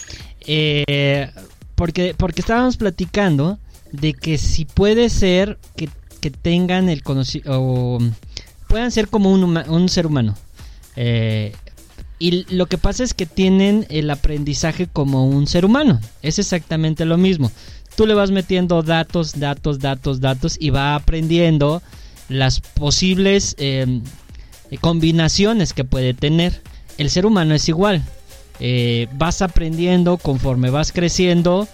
Eh, 0.46 1.30
porque, 1.74 2.14
porque 2.16 2.40
estábamos 2.40 2.76
platicando 2.76 3.58
de 3.92 4.14
que 4.14 4.38
si 4.38 4.64
puede 4.64 5.08
ser 5.08 5.58
que, 5.76 5.88
que 6.20 6.30
tengan 6.30 6.88
el 6.88 7.02
conocimiento 7.02 7.60
o 7.60 7.98
puedan 8.68 8.90
ser 8.90 9.08
como 9.08 9.32
un, 9.32 9.56
un 9.56 9.88
ser 9.88 10.06
humano. 10.06 10.36
Eh, 10.96 11.52
y 12.18 12.44
lo 12.54 12.66
que 12.66 12.78
pasa 12.78 13.04
es 13.04 13.14
que 13.14 13.26
tienen 13.26 13.86
el 13.90 14.10
aprendizaje 14.10 14.86
como 14.86 15.28
un 15.28 15.46
ser 15.46 15.64
humano. 15.64 16.00
Es 16.22 16.38
exactamente 16.38 17.04
lo 17.04 17.18
mismo. 17.18 17.50
Tú 17.96 18.06
le 18.06 18.14
vas 18.14 18.30
metiendo 18.30 18.82
datos, 18.82 19.38
datos, 19.38 19.78
datos, 19.78 20.20
datos 20.20 20.56
y 20.58 20.70
va 20.70 20.94
aprendiendo 20.94 21.82
las 22.28 22.60
posibles 22.60 23.54
eh, 23.58 24.00
combinaciones 24.80 25.72
que 25.72 25.84
puede 25.84 26.14
tener. 26.14 26.62
El 26.98 27.10
ser 27.10 27.26
humano 27.26 27.54
es 27.54 27.68
igual. 27.68 28.02
Eh, 28.60 29.08
vas 29.14 29.42
aprendiendo 29.42 30.16
conforme 30.16 30.70
vas 30.70 30.92
creciendo 30.92 31.66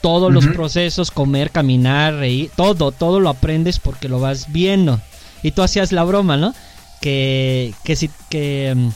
todos 0.00 0.32
los 0.32 0.46
procesos, 0.46 1.10
comer, 1.10 1.50
caminar, 1.50 2.14
reír, 2.14 2.50
todo, 2.56 2.92
todo 2.92 3.18
lo 3.18 3.28
aprendes 3.28 3.78
porque 3.80 4.08
lo 4.08 4.20
vas 4.20 4.52
viendo. 4.52 5.00
Y 5.42 5.50
tú 5.50 5.62
hacías 5.62 5.90
la 5.92 6.04
broma, 6.04 6.36
¿no? 6.36 6.54
que 7.00 7.74
que 7.84 7.94
si 7.94 8.10
que 8.28 8.74
mm, 8.76 8.88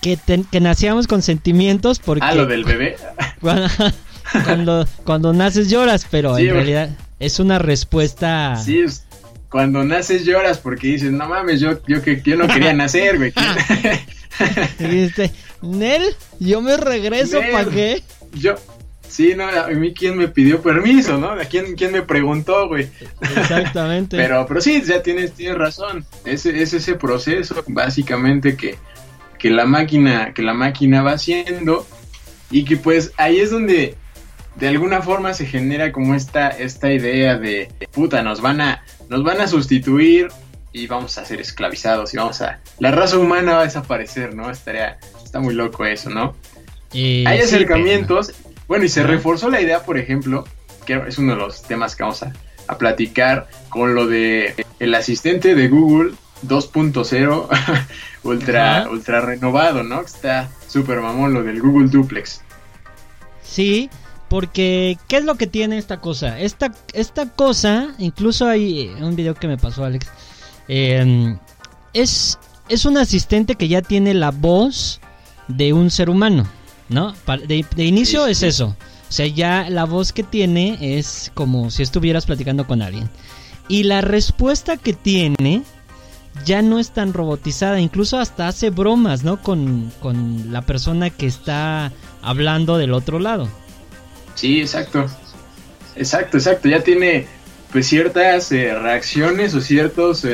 que, 0.00 0.60
nacíamos 0.60 1.06
con 1.06 1.20
sentimientos 1.20 1.98
porque 1.98 2.24
Ah, 2.24 2.34
lo 2.34 2.46
del 2.46 2.64
bebé. 2.64 2.96
cuando, 3.40 3.68
cuando 4.44 4.86
cuando 5.04 5.32
naces 5.34 5.68
lloras, 5.68 6.06
pero 6.10 6.36
Sí, 6.36 6.48
en 6.48 6.54
realidad 6.54 6.90
es 7.18 7.38
una 7.38 7.58
respuesta 7.58 8.56
Sí, 8.56 8.78
es- 8.80 9.04
cuando 9.50 9.84
naces 9.84 10.24
lloras 10.24 10.58
porque 10.58 10.86
dices, 10.86 11.10
no 11.10 11.28
mames, 11.28 11.60
yo, 11.60 11.80
yo, 11.86 12.00
que, 12.02 12.22
yo 12.22 12.36
no 12.36 12.46
quería 12.46 12.72
nacer, 12.72 13.18
güey. 13.18 13.32
dijiste, 14.78 15.32
Nel, 15.60 16.04
yo 16.38 16.62
me 16.62 16.76
regreso 16.76 17.40
para 17.50 17.68
qué? 17.68 18.02
yo, 18.32 18.54
sí, 19.08 19.34
no, 19.36 19.48
a 19.48 19.66
mí 19.68 19.92
quién 19.92 20.16
me 20.16 20.28
pidió 20.28 20.62
permiso, 20.62 21.18
¿no? 21.18 21.32
¿A 21.32 21.44
quién, 21.46 21.74
quién 21.74 21.90
me 21.90 22.02
preguntó, 22.02 22.68
güey? 22.68 22.88
Exactamente. 23.20 24.16
Pero, 24.20 24.46
pero 24.46 24.60
sí, 24.60 24.82
ya 24.82 25.02
tienes, 25.02 25.32
tienes 25.32 25.58
razón. 25.58 26.06
Es, 26.24 26.46
es 26.46 26.72
ese 26.72 26.94
proceso, 26.94 27.64
básicamente, 27.66 28.56
que, 28.56 28.78
que 29.36 29.50
la 29.50 29.66
máquina, 29.66 30.32
que 30.32 30.42
la 30.42 30.54
máquina 30.54 31.02
va 31.02 31.12
haciendo. 31.12 31.86
Y 32.52 32.64
que 32.64 32.76
pues 32.76 33.12
ahí 33.16 33.38
es 33.38 33.50
donde 33.50 33.96
de 34.60 34.68
alguna 34.68 35.00
forma 35.00 35.32
se 35.32 35.46
genera 35.46 35.90
como 35.90 36.14
esta, 36.14 36.48
esta 36.48 36.92
idea 36.92 37.38
de 37.38 37.68
puta, 37.92 38.22
nos 38.22 38.42
van 38.42 38.60
a, 38.60 38.84
nos 39.08 39.24
van 39.24 39.40
a 39.40 39.48
sustituir 39.48 40.28
y 40.72 40.86
vamos 40.86 41.16
a 41.18 41.24
ser 41.24 41.40
esclavizados 41.40 42.12
y 42.12 42.18
vamos 42.18 42.42
a. 42.42 42.60
La 42.78 42.90
raza 42.90 43.18
humana 43.18 43.54
va 43.54 43.60
a 43.62 43.64
desaparecer, 43.64 44.34
¿no? 44.34 44.50
Estaría. 44.50 44.98
Está 45.24 45.40
muy 45.40 45.54
loco 45.54 45.86
eso, 45.86 46.10
¿no? 46.10 46.36
Y 46.92 47.24
Hay 47.26 47.38
sí, 47.38 47.44
acercamientos. 47.44 48.32
Bueno, 48.68 48.84
y 48.84 48.88
se 48.88 49.02
reforzó 49.02 49.48
la 49.48 49.60
idea, 49.60 49.82
por 49.82 49.98
ejemplo, 49.98 50.44
que 50.84 51.02
es 51.08 51.18
uno 51.18 51.32
de 51.34 51.38
los 51.38 51.62
temas 51.62 51.96
que 51.96 52.02
vamos 52.02 52.22
a, 52.22 52.32
a 52.68 52.78
platicar 52.78 53.48
con 53.68 53.94
lo 53.94 54.06
de 54.06 54.66
el 54.78 54.94
asistente 54.94 55.54
de 55.54 55.68
Google 55.68 56.12
2.0 56.46 57.48
ultra, 58.24 58.88
ultra 58.90 59.20
renovado, 59.22 59.82
¿no? 59.82 60.02
Está 60.02 60.50
súper 60.68 61.00
mamón 61.00 61.32
lo 61.32 61.42
del 61.42 61.60
Google 61.60 61.88
Duplex. 61.88 62.42
Sí, 63.42 63.90
porque 64.30 64.96
¿qué 65.08 65.16
es 65.16 65.24
lo 65.24 65.34
que 65.34 65.48
tiene 65.48 65.76
esta 65.76 66.00
cosa? 66.00 66.38
Esta, 66.38 66.72
esta 66.94 67.26
cosa, 67.26 67.88
incluso 67.98 68.46
hay 68.46 68.88
un 69.00 69.16
video 69.16 69.34
que 69.34 69.48
me 69.48 69.58
pasó 69.58 69.84
Alex, 69.84 70.06
eh, 70.68 71.36
es, 71.92 72.38
es 72.68 72.84
un 72.84 72.96
asistente 72.96 73.56
que 73.56 73.66
ya 73.66 73.82
tiene 73.82 74.14
la 74.14 74.30
voz 74.30 75.00
de 75.48 75.72
un 75.72 75.90
ser 75.90 76.08
humano, 76.08 76.46
¿no? 76.88 77.12
De, 77.48 77.66
de 77.74 77.84
inicio 77.84 78.26
Sí, 78.26 78.30
es 78.30 78.42
eso. 78.44 78.76
O 79.08 79.12
sea, 79.12 79.26
ya 79.26 79.68
la 79.68 79.84
voz 79.84 80.12
que 80.12 80.22
tiene 80.22 80.78
es 80.80 81.32
como 81.34 81.72
si 81.72 81.82
estuvieras 81.82 82.26
platicando 82.26 82.68
con 82.68 82.82
alguien. 82.82 83.10
Y 83.66 83.82
la 83.82 84.00
respuesta 84.00 84.76
que 84.76 84.92
tiene 84.92 85.64
ya 86.44 86.62
no 86.62 86.78
es 86.78 86.92
tan 86.92 87.12
robotizada, 87.12 87.80
incluso 87.80 88.18
hasta 88.18 88.46
hace 88.46 88.70
bromas, 88.70 89.24
¿no? 89.24 89.42
Con, 89.42 89.92
con 90.00 90.52
la 90.52 90.62
persona 90.62 91.10
que 91.10 91.26
está 91.26 91.90
hablando 92.22 92.78
del 92.78 92.94
otro 92.94 93.18
lado. 93.18 93.48
Sí, 94.40 94.60
exacto. 94.60 95.06
Exacto, 95.96 96.38
exacto. 96.38 96.68
Ya 96.68 96.80
tiene 96.82 97.26
pues 97.72 97.86
ciertas 97.86 98.50
eh, 98.52 98.74
reacciones 98.74 99.54
o 99.54 99.60
ciertas 99.60 100.24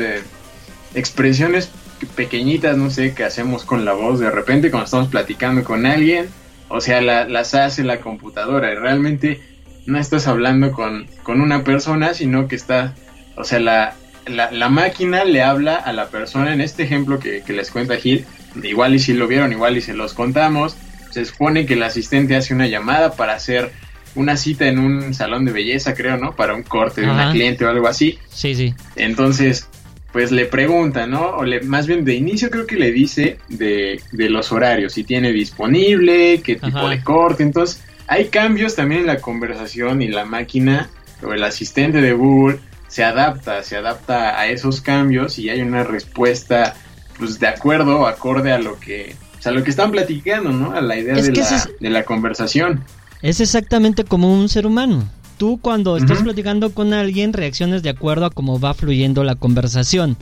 expresiones 0.95 1.69
pequeñitas, 2.15 2.77
no 2.77 2.89
sé, 2.89 3.13
que 3.13 3.23
hacemos 3.25 3.65
con 3.65 3.83
la 3.83 3.93
voz 3.93 4.19
de 4.19 4.31
repente 4.31 4.71
cuando 4.71 4.85
estamos 4.85 5.07
platicando 5.09 5.63
con 5.65 5.85
alguien. 5.85 6.29
O 6.69 6.79
sea, 6.79 7.01
la- 7.01 7.27
las 7.27 7.53
hace 7.53 7.83
la 7.83 7.99
computadora 7.99 8.71
y 8.71 8.75
realmente 8.75 9.41
no 9.85 9.97
estás 9.99 10.27
hablando 10.27 10.71
con, 10.71 11.07
con 11.23 11.41
una 11.41 11.63
persona, 11.63 12.13
sino 12.13 12.47
que 12.47 12.55
está, 12.55 12.93
o 13.35 13.43
sea, 13.43 13.59
la, 13.59 13.95
la, 14.25 14.51
la 14.51 14.69
máquina 14.69 15.25
le 15.25 15.43
habla 15.43 15.75
a 15.75 15.91
la 15.93 16.07
persona. 16.07 16.53
En 16.53 16.61
este 16.61 16.83
ejemplo 16.83 17.19
que, 17.19 17.41
que 17.45 17.53
les 17.53 17.71
cuenta 17.71 17.97
Gil, 17.97 18.25
igual 18.63 18.95
y 18.95 18.99
si 18.99 19.13
lo 19.13 19.27
vieron, 19.27 19.51
igual 19.51 19.75
y 19.77 19.81
se 19.81 19.93
los 19.93 20.13
contamos, 20.13 20.77
se 21.11 21.23
supone 21.25 21.65
que 21.65 21.73
el 21.75 21.83
asistente 21.83 22.35
hace 22.35 22.53
una 22.53 22.67
llamada 22.67 23.13
para 23.13 23.33
hacer 23.33 23.71
una 24.17 24.35
cita 24.35 24.67
en 24.67 24.79
un 24.79 25.13
salón 25.13 25.45
de 25.45 25.51
belleza, 25.53 25.93
creo, 25.93 26.17
¿no? 26.17 26.35
Para 26.35 26.53
un 26.55 26.63
corte 26.63 27.01
de 27.01 27.09
una 27.09 27.31
cliente 27.31 27.63
o 27.65 27.69
algo 27.69 27.87
así. 27.87 28.19
Sí, 28.29 28.53
sí. 28.55 28.73
Entonces, 28.97 29.67
pues 30.11 30.31
le 30.31 30.45
pregunta, 30.45 31.07
¿no? 31.07 31.29
O 31.37 31.43
le, 31.45 31.61
más 31.61 31.87
bien 31.87 32.03
de 32.03 32.15
inicio 32.15 32.49
creo 32.49 32.65
que 32.67 32.75
le 32.75 32.91
dice 32.91 33.37
de, 33.49 34.01
de 34.11 34.29
los 34.29 34.51
horarios, 34.51 34.93
si 34.93 35.03
tiene 35.03 35.31
disponible, 35.31 36.41
qué 36.41 36.55
tipo 36.55 36.77
Ajá. 36.79 36.89
de 36.89 37.03
corte. 37.03 37.43
Entonces, 37.43 37.81
hay 38.07 38.25
cambios 38.29 38.75
también 38.75 39.01
en 39.01 39.07
la 39.07 39.17
conversación 39.19 40.01
y 40.01 40.07
la 40.07 40.25
máquina 40.25 40.89
o 41.23 41.33
el 41.33 41.43
asistente 41.43 42.01
de 42.01 42.13
Google 42.13 42.59
se 42.87 43.03
adapta, 43.03 43.63
se 43.63 43.75
adapta 43.75 44.39
a 44.39 44.47
esos 44.47 44.81
cambios 44.81 45.37
y 45.39 45.49
hay 45.49 45.61
una 45.61 45.83
respuesta, 45.83 46.73
pues 47.19 47.39
de 47.39 47.47
acuerdo, 47.47 48.07
acorde 48.07 48.51
a 48.53 48.59
lo 48.59 48.79
que, 48.79 49.13
o 49.37 49.41
sea, 49.41 49.51
lo 49.51 49.63
que 49.63 49.69
están 49.71 49.91
platicando, 49.91 50.51
¿no? 50.51 50.71
A 50.71 50.81
la 50.81 50.97
idea 50.97 51.15
Es 51.15 51.25
de, 51.27 51.33
la, 51.33 51.41
es- 51.55 51.69
de 51.79 51.89
la 51.89 52.03
conversación. 52.03 52.83
Es 53.21 53.39
exactamente 53.39 54.03
como 54.03 54.33
un 54.33 54.49
ser 54.49 54.65
humano. 54.67 55.07
Tú 55.37 55.59
cuando 55.61 55.97
estás 55.97 56.23
platicando 56.23 56.73
con 56.73 56.93
alguien 56.93 57.33
reaccionas 57.33 57.83
de 57.83 57.89
acuerdo 57.89 58.25
a 58.25 58.31
cómo 58.31 58.59
va 58.59 58.73
fluyendo 58.73 59.23
la 59.23 59.35
conversación. 59.35 60.17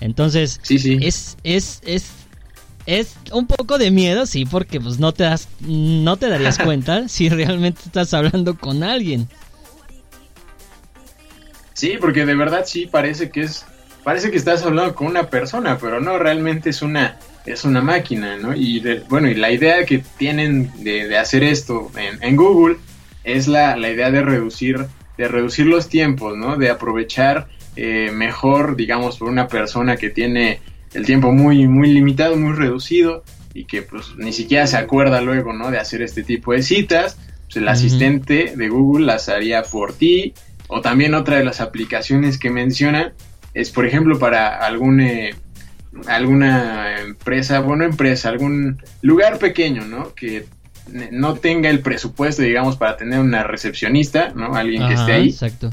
Entonces, 0.00 0.60
Sí, 0.62 0.78
sí. 0.78 0.98
es, 1.00 1.36
es, 1.44 1.80
es, 1.84 2.06
es 2.86 3.14
un 3.32 3.46
poco 3.46 3.78
de 3.78 3.90
miedo, 3.92 4.26
sí, 4.26 4.44
porque 4.44 4.80
pues 4.80 4.98
no 4.98 5.12
te 5.12 5.22
das, 5.24 5.48
no 5.60 6.16
te 6.16 6.28
darías 6.28 6.58
cuenta 6.64 7.08
si 7.08 7.28
realmente 7.28 7.80
estás 7.86 8.12
hablando 8.12 8.58
con 8.58 8.82
alguien. 8.82 9.28
Sí, 11.74 11.94
porque 12.00 12.24
de 12.26 12.34
verdad 12.34 12.64
sí 12.66 12.86
parece 12.86 13.30
que 13.30 13.42
es 13.42 13.64
parece 14.02 14.30
que 14.30 14.36
estás 14.36 14.62
hablando 14.62 14.94
con 14.94 15.08
una 15.08 15.30
persona, 15.30 15.78
pero 15.78 16.00
no 16.00 16.18
realmente 16.18 16.70
es 16.70 16.80
una 16.82 17.18
es 17.46 17.64
una 17.64 17.80
máquina, 17.80 18.36
¿no? 18.36 18.54
Y 18.54 18.80
de- 18.80 19.00
bueno, 19.08 19.28
y 19.28 19.34
la 19.34 19.50
idea 19.52 19.84
que 19.84 20.02
tienen 20.18 20.70
de, 20.82 21.08
de 21.08 21.18
hacer 21.18 21.44
esto 21.44 21.90
en, 21.96 22.22
en 22.22 22.36
Google 22.36 22.76
es 23.24 23.48
la, 23.48 23.76
la 23.76 23.90
idea 23.90 24.10
de 24.10 24.22
reducir 24.22 24.86
de 25.18 25.28
reducir 25.28 25.64
los 25.66 25.88
tiempos, 25.88 26.36
¿no? 26.36 26.56
De 26.58 26.68
aprovechar 26.68 27.48
eh, 27.74 28.10
mejor, 28.12 28.76
digamos, 28.76 29.16
por 29.18 29.28
una 29.30 29.48
persona 29.48 29.96
que 29.96 30.10
tiene 30.10 30.60
el 30.92 31.06
tiempo 31.06 31.32
muy 31.32 31.66
muy 31.66 31.88
limitado, 31.92 32.36
muy 32.36 32.52
reducido 32.52 33.24
y 33.54 33.64
que 33.64 33.80
pues 33.82 34.14
ni 34.18 34.32
siquiera 34.34 34.66
se 34.66 34.76
acuerda 34.76 35.22
luego, 35.22 35.52
¿no? 35.54 35.70
De 35.70 35.78
hacer 35.78 36.02
este 36.02 36.22
tipo 36.22 36.52
de 36.52 36.62
citas. 36.62 37.16
Pues 37.44 37.56
el 37.56 37.68
asistente 37.68 38.52
de 38.56 38.68
Google 38.68 39.06
las 39.06 39.28
haría 39.28 39.62
por 39.62 39.92
ti 39.94 40.34
o 40.68 40.80
también 40.80 41.14
otra 41.14 41.36
de 41.38 41.44
las 41.44 41.60
aplicaciones 41.60 42.38
que 42.38 42.50
mencionan 42.50 43.12
es, 43.54 43.70
por 43.70 43.86
ejemplo, 43.86 44.18
para 44.18 44.58
algún, 44.66 45.00
eh, 45.00 45.34
alguna 46.06 47.00
empresa, 47.00 47.60
bueno, 47.60 47.84
empresa, 47.84 48.28
algún 48.28 48.82
lugar 49.02 49.38
pequeño, 49.38 49.84
¿no? 49.84 50.14
Que 50.14 50.46
no 51.10 51.34
tenga 51.34 51.68
el 51.68 51.80
presupuesto, 51.80 52.42
digamos, 52.42 52.76
para 52.76 52.96
tener 52.96 53.18
una 53.18 53.42
recepcionista, 53.42 54.30
¿no? 54.34 54.54
Alguien 54.54 54.86
que 54.86 54.94
esté 54.94 55.12
ahí. 55.12 55.28
Exacto. 55.30 55.70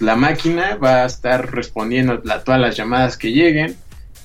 La 0.00 0.16
máquina 0.16 0.76
va 0.76 1.02
a 1.02 1.06
estar 1.06 1.52
respondiendo 1.52 2.20
a 2.28 2.40
todas 2.40 2.60
las 2.60 2.76
llamadas 2.76 3.16
que 3.16 3.32
lleguen 3.32 3.76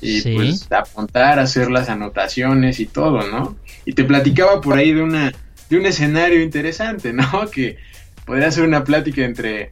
y 0.02 0.22
Sí. 0.22 0.34
pues 0.34 0.72
apuntar, 0.72 1.40
hacer 1.40 1.70
las 1.70 1.90
anotaciones 1.90 2.80
y 2.80 2.86
todo, 2.88 3.28
¿no? 3.30 3.58
Y 3.86 3.94
te 3.94 4.04
platicaba 4.04 4.62
por 4.62 4.78
ahí 4.78 4.94
de 4.94 5.02
una 5.02 5.32
de 5.70 5.78
un 5.78 5.86
escenario 5.86 6.42
interesante, 6.42 7.14
¿no? 7.14 7.24
Que 7.52 7.78
podría 8.26 8.52
ser 8.52 8.64
una 8.64 8.84
plática 8.84 9.24
entre, 9.24 9.72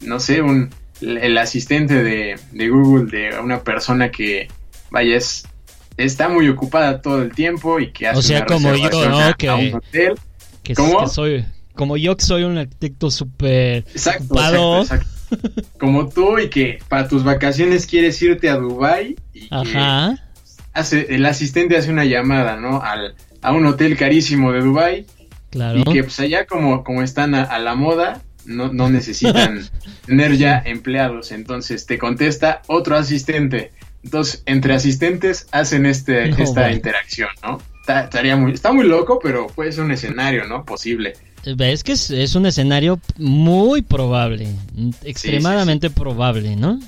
no 0.00 0.20
sé, 0.20 0.42
un 0.42 0.70
el 1.00 1.38
asistente 1.38 2.02
de, 2.02 2.38
de 2.52 2.68
Google 2.68 3.10
de 3.10 3.38
una 3.40 3.60
persona 3.60 4.10
que, 4.10 4.48
vaya, 4.90 5.16
es, 5.16 5.44
está 5.96 6.28
muy 6.28 6.48
ocupada 6.48 7.00
todo 7.02 7.22
el 7.22 7.32
tiempo 7.32 7.78
y 7.80 7.92
que 7.92 8.08
hace 8.08 8.18
O 8.18 8.22
sea, 8.22 8.38
una 8.38 8.46
como 8.46 8.74
yo, 8.74 9.18
a- 9.18 9.34
Que- 9.34 9.48
a 9.48 9.54
un 9.56 9.74
hotel. 9.74 10.14
Que, 10.62 10.74
¿Cómo? 10.74 11.00
que 11.00 11.08
soy, 11.08 11.44
como 11.74 11.96
yo 11.96 12.16
que 12.16 12.24
soy 12.24 12.42
un 12.44 12.58
arquitecto 12.58 13.10
súper 13.10 13.84
ocupado. 14.18 14.80
exacto, 14.82 14.94
exacto. 14.94 15.06
Como 15.78 16.08
tú 16.08 16.38
y 16.38 16.50
que 16.50 16.78
para 16.88 17.06
tus 17.08 17.22
vacaciones 17.24 17.86
quieres 17.86 18.20
irte 18.20 18.50
a 18.50 18.56
Dubai 18.56 19.16
y 19.32 19.48
que 19.48 19.54
Ajá. 19.54 20.18
hace, 20.72 21.14
el 21.14 21.24
asistente 21.24 21.76
hace 21.76 21.90
una 21.90 22.04
llamada, 22.04 22.56
¿no? 22.56 22.82
Al, 22.82 23.14
a 23.40 23.52
un 23.52 23.64
hotel 23.66 23.96
carísimo 23.96 24.52
de 24.52 24.60
Dubai 24.60 25.06
Claro. 25.50 25.78
y 25.78 25.84
que 25.84 26.02
pues 26.04 26.18
allá 26.20 26.46
como, 26.46 26.82
como 26.84 27.02
están 27.02 27.34
a, 27.34 27.42
a 27.44 27.58
la 27.60 27.74
moda, 27.74 28.22
no, 28.44 28.72
no 28.72 28.88
necesitan 28.90 29.60
tener 30.06 30.36
ya 30.36 30.60
empleados. 30.64 31.30
Entonces 31.32 31.86
te 31.86 31.96
contesta 31.98 32.62
otro 32.66 32.96
asistente. 32.96 33.72
Entonces, 34.02 34.42
entre 34.46 34.74
asistentes 34.74 35.46
hacen 35.52 35.86
este, 35.86 36.28
No, 36.28 36.36
esta 36.38 36.72
interacción, 36.72 37.30
¿no? 37.42 37.60
Está, 37.80 38.04
estaría 38.04 38.36
muy, 38.36 38.52
está 38.52 38.72
muy 38.72 38.86
loco, 38.86 39.18
pero 39.22 39.46
puede 39.48 39.72
ser 39.72 39.84
un 39.84 39.92
escenario, 39.92 40.46
¿no? 40.46 40.64
Posible. 40.64 41.14
Ves 41.56 41.82
que 41.82 41.92
es, 41.92 42.10
es 42.10 42.34
un 42.34 42.46
escenario 42.46 43.00
muy 43.16 43.82
probable, 43.82 44.48
extremadamente 45.02 45.88
probable, 45.88 46.54
¿no? 46.56 46.78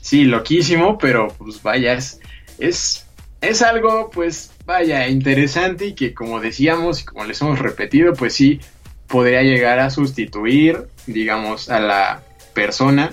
Sí, 0.00 0.24
loquísimo, 0.24 0.96
pero 0.98 1.28
pues 1.36 1.62
vaya, 1.62 1.92
es, 1.92 2.20
es, 2.58 3.04
es 3.40 3.60
algo, 3.60 4.10
pues 4.10 4.52
vaya, 4.64 5.08
interesante 5.08 5.88
y 5.88 5.94
que 5.94 6.14
como 6.14 6.40
decíamos 6.40 7.02
y 7.02 7.04
como 7.04 7.24
les 7.24 7.40
hemos 7.42 7.58
repetido, 7.58 8.14
pues 8.14 8.32
sí, 8.32 8.60
podría 9.06 9.42
llegar 9.42 9.78
a 9.78 9.90
sustituir, 9.90 10.86
digamos, 11.06 11.68
a 11.68 11.80
la 11.80 12.22
persona 12.54 13.12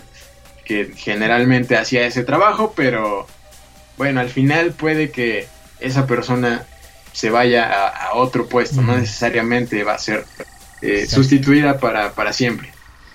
que 0.65 0.91
generalmente 0.95 1.78
hacía 1.78 2.06
ese 2.06 2.23
trabajo, 2.23 2.73
pero 2.76 3.28
bueno, 3.97 4.19
al 4.19 4.30
final 4.30 4.71
puede 4.71 5.12
que 5.12 5.47
esa 5.80 6.08
persona 6.08 6.65
se 7.12 7.30
vaya 7.30 7.65
a, 7.65 7.88
a 7.89 8.13
otro 8.15 8.47
puesto, 8.47 8.82
no 8.82 8.97
necesariamente 8.97 9.84
va 9.84 9.93
a 9.93 9.99
ser 9.99 10.26
eh, 10.82 11.06
sustituida 11.08 11.80
para, 11.80 12.13
para 12.13 12.34
siempre. 12.34 12.69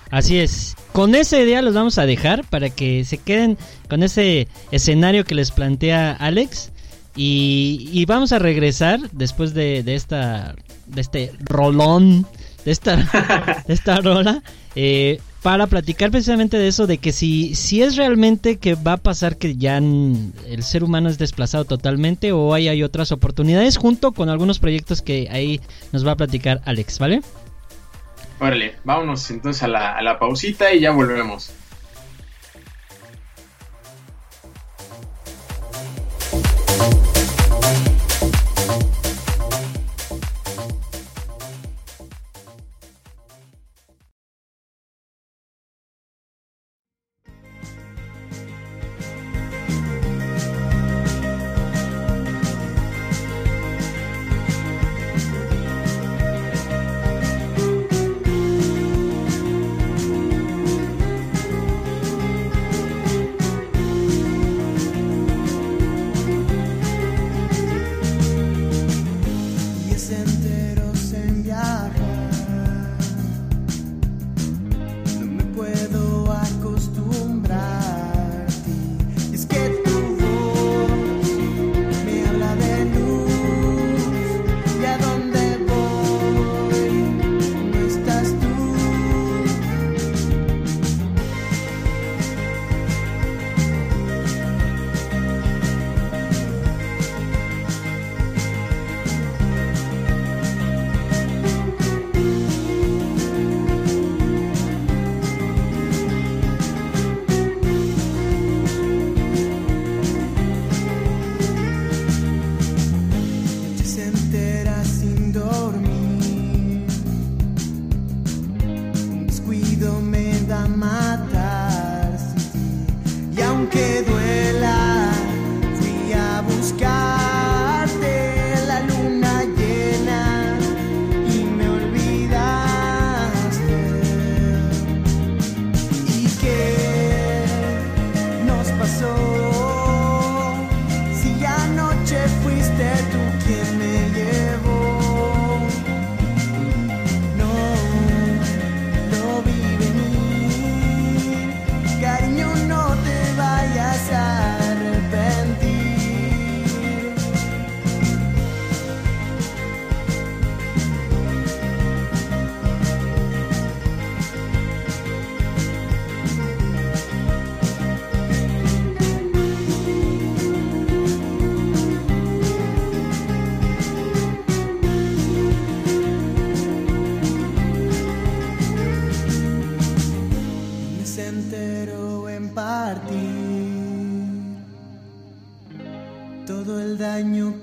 Así 0.09 0.39
es. 0.39 0.75
Con 0.91 1.13
esa 1.13 1.39
idea 1.39 1.61
los 1.61 1.75
vamos 1.75 1.97
a 1.99 2.05
dejar 2.05 2.43
para 2.45 2.69
que 2.69 3.05
se 3.05 3.19
queden 3.19 3.57
con 3.87 4.01
ese 4.01 4.47
escenario 4.71 5.23
que 5.23 5.35
les 5.35 5.51
plantea 5.51 6.13
Alex. 6.13 6.71
Y, 7.15 7.89
y 7.91 8.05
vamos 8.05 8.31
a 8.31 8.39
regresar 8.39 8.99
después 9.11 9.53
de, 9.53 9.83
de 9.83 9.95
esta 9.95 10.55
de 10.87 11.01
este 11.01 11.31
rolón 11.41 12.25
de 12.65 12.71
esta 12.71 12.95
de 13.67 13.73
esta 13.73 13.97
rola 13.97 14.41
eh, 14.75 15.19
para 15.41 15.67
platicar 15.67 16.11
precisamente 16.11 16.57
de 16.57 16.67
eso 16.67 16.85
de 16.85 16.97
que 16.97 17.11
si 17.11 17.55
si 17.55 17.81
es 17.81 17.95
realmente 17.95 18.57
que 18.57 18.75
va 18.75 18.93
a 18.93 18.97
pasar 18.97 19.37
que 19.37 19.55
ya 19.55 19.77
el 19.77 20.63
ser 20.63 20.83
humano 20.83 21.09
es 21.09 21.17
desplazado 21.17 21.65
totalmente 21.65 22.31
o 22.31 22.53
hay, 22.53 22.67
hay 22.67 22.83
otras 22.83 23.11
oportunidades 23.11 23.77
junto 23.77 24.11
con 24.11 24.29
algunos 24.29 24.59
proyectos 24.59 25.01
que 25.01 25.27
ahí 25.31 25.61
nos 25.91 26.05
va 26.05 26.11
a 26.11 26.15
platicar 26.17 26.61
Alex, 26.65 26.99
¿vale? 26.99 27.21
Órale, 28.39 28.75
vámonos 28.83 29.29
entonces 29.31 29.63
a 29.63 29.67
la, 29.67 29.97
a 29.97 30.01
la 30.01 30.17
pausita 30.19 30.73
y 30.73 30.81
ya 30.81 30.91
volvemos. 30.91 31.51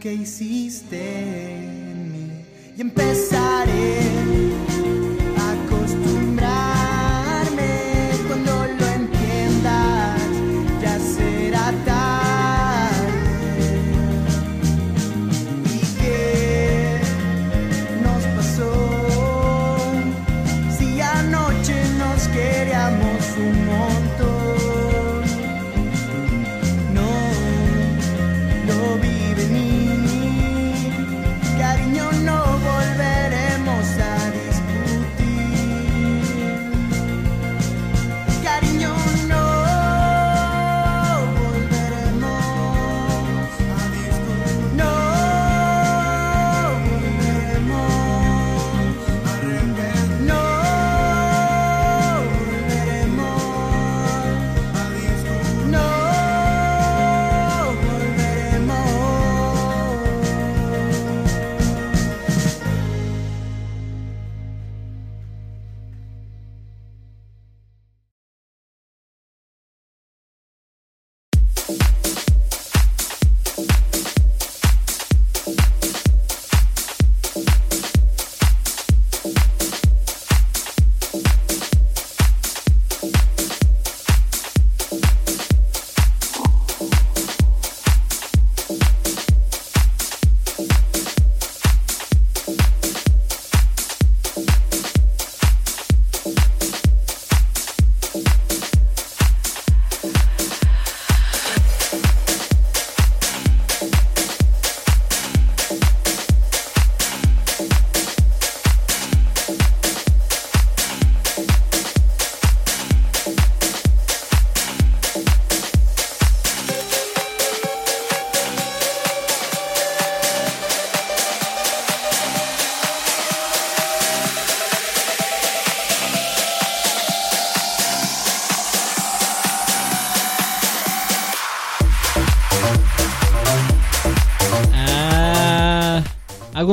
Que 0.07 0.15
hiciste 0.15 1.01
en 1.57 2.13
mí. 2.13 2.45
Y 2.77 2.81
empezaré 2.81 4.46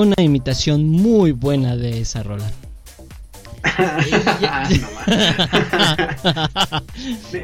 una 0.04 0.22
imitación 0.24 0.88
muy 0.90 1.32
buena 1.32 1.76
de 1.76 2.02
esa 2.02 2.24
rola. 2.24 2.52
Neta, 4.08 4.70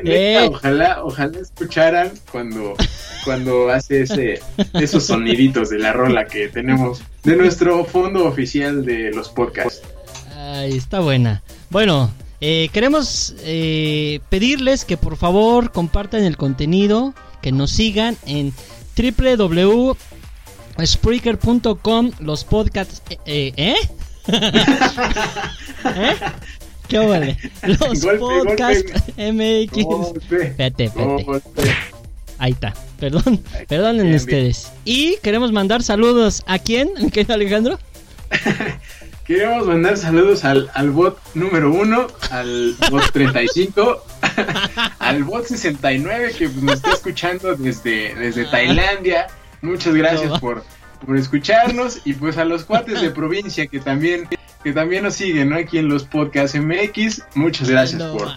Eh. 0.03 0.47
ojalá, 0.51 1.03
ojalá 1.03 1.39
escucharan 1.39 2.11
cuando, 2.31 2.75
cuando 3.23 3.69
hace 3.69 4.01
ese, 4.01 4.39
esos 4.73 5.05
soniditos 5.05 5.69
de 5.69 5.79
la 5.79 5.93
rola 5.93 6.25
que 6.25 6.47
tenemos 6.49 7.01
de 7.23 7.35
nuestro 7.35 7.85
fondo 7.85 8.25
oficial 8.25 8.85
de 8.85 9.11
los 9.11 9.29
podcasts. 9.29 9.81
Ay, 10.35 10.75
está 10.77 10.99
buena. 10.99 11.41
Bueno, 11.69 12.11
eh, 12.41 12.69
queremos 12.71 13.35
eh, 13.39 14.19
pedirles 14.29 14.85
que 14.85 14.97
por 14.97 15.17
favor 15.17 15.71
compartan 15.71 16.23
el 16.23 16.37
contenido, 16.37 17.13
que 17.41 17.51
nos 17.51 17.71
sigan 17.71 18.15
en 18.25 18.53
www.spreaker.com 20.79 22.11
los 22.19 22.43
podcasts. 22.45 23.01
Eh, 23.25 23.53
¿Eh? 23.55 23.75
¿Eh? 24.27 26.15
¿Qué 26.87 26.97
vale? 26.97 27.37
Los 27.63 27.99
podcasts 28.19 29.03
MX. 29.17 29.83
Golpe, 29.83 30.47
Espérate, 30.47 30.85
espérate. 30.85 31.23
golpe. 31.23 31.75
Ahí 32.39 32.51
está. 32.53 32.73
Perdón, 32.99 33.43
perdonen 33.67 33.95
Bien, 33.97 34.07
bien. 34.07 34.15
ustedes. 34.15 34.71
Y 34.85 35.17
queremos 35.17 35.51
mandar 35.51 35.83
saludos 35.83 36.43
a 36.47 36.57
quién, 36.59 36.89
mi 36.99 37.11
querido 37.11 37.33
Alejandro. 37.35 37.79
Queremos 39.25 39.67
mandar 39.67 39.95
saludos 39.95 40.43
al, 40.43 40.71
al 40.73 40.89
bot 40.89 41.19
número 41.35 41.71
uno, 41.71 42.07
al 42.31 42.75
bot 42.89 43.11
35, 43.11 44.03
al 44.99 45.23
bot 45.23 45.45
69 45.45 46.33
que 46.35 46.49
nos 46.49 46.77
está 46.77 46.93
escuchando 46.93 47.55
desde, 47.55 48.15
desde 48.15 48.45
Tailandia. 48.45 49.27
Muchas 49.61 49.93
gracias 49.95 50.29
No. 50.29 50.39
por, 50.39 50.63
por 51.05 51.17
escucharnos 51.17 51.99
y 52.05 52.13
pues 52.13 52.37
a 52.37 52.45
los 52.45 52.63
cuates 52.65 53.01
de 53.01 53.09
provincia 53.11 53.67
que 53.67 53.79
también 53.79 54.27
que 54.63 54.73
también 54.73 55.03
nos 55.03 55.13
siguen 55.15 55.49
¿no? 55.51 55.55
aquí 55.55 55.77
en 55.77 55.87
los 55.87 56.03
podcasts 56.03 56.57
MX. 56.59 57.21
Muchas 57.35 57.69
gracias 57.69 58.01
No, 58.01 58.11
por, 58.17 58.27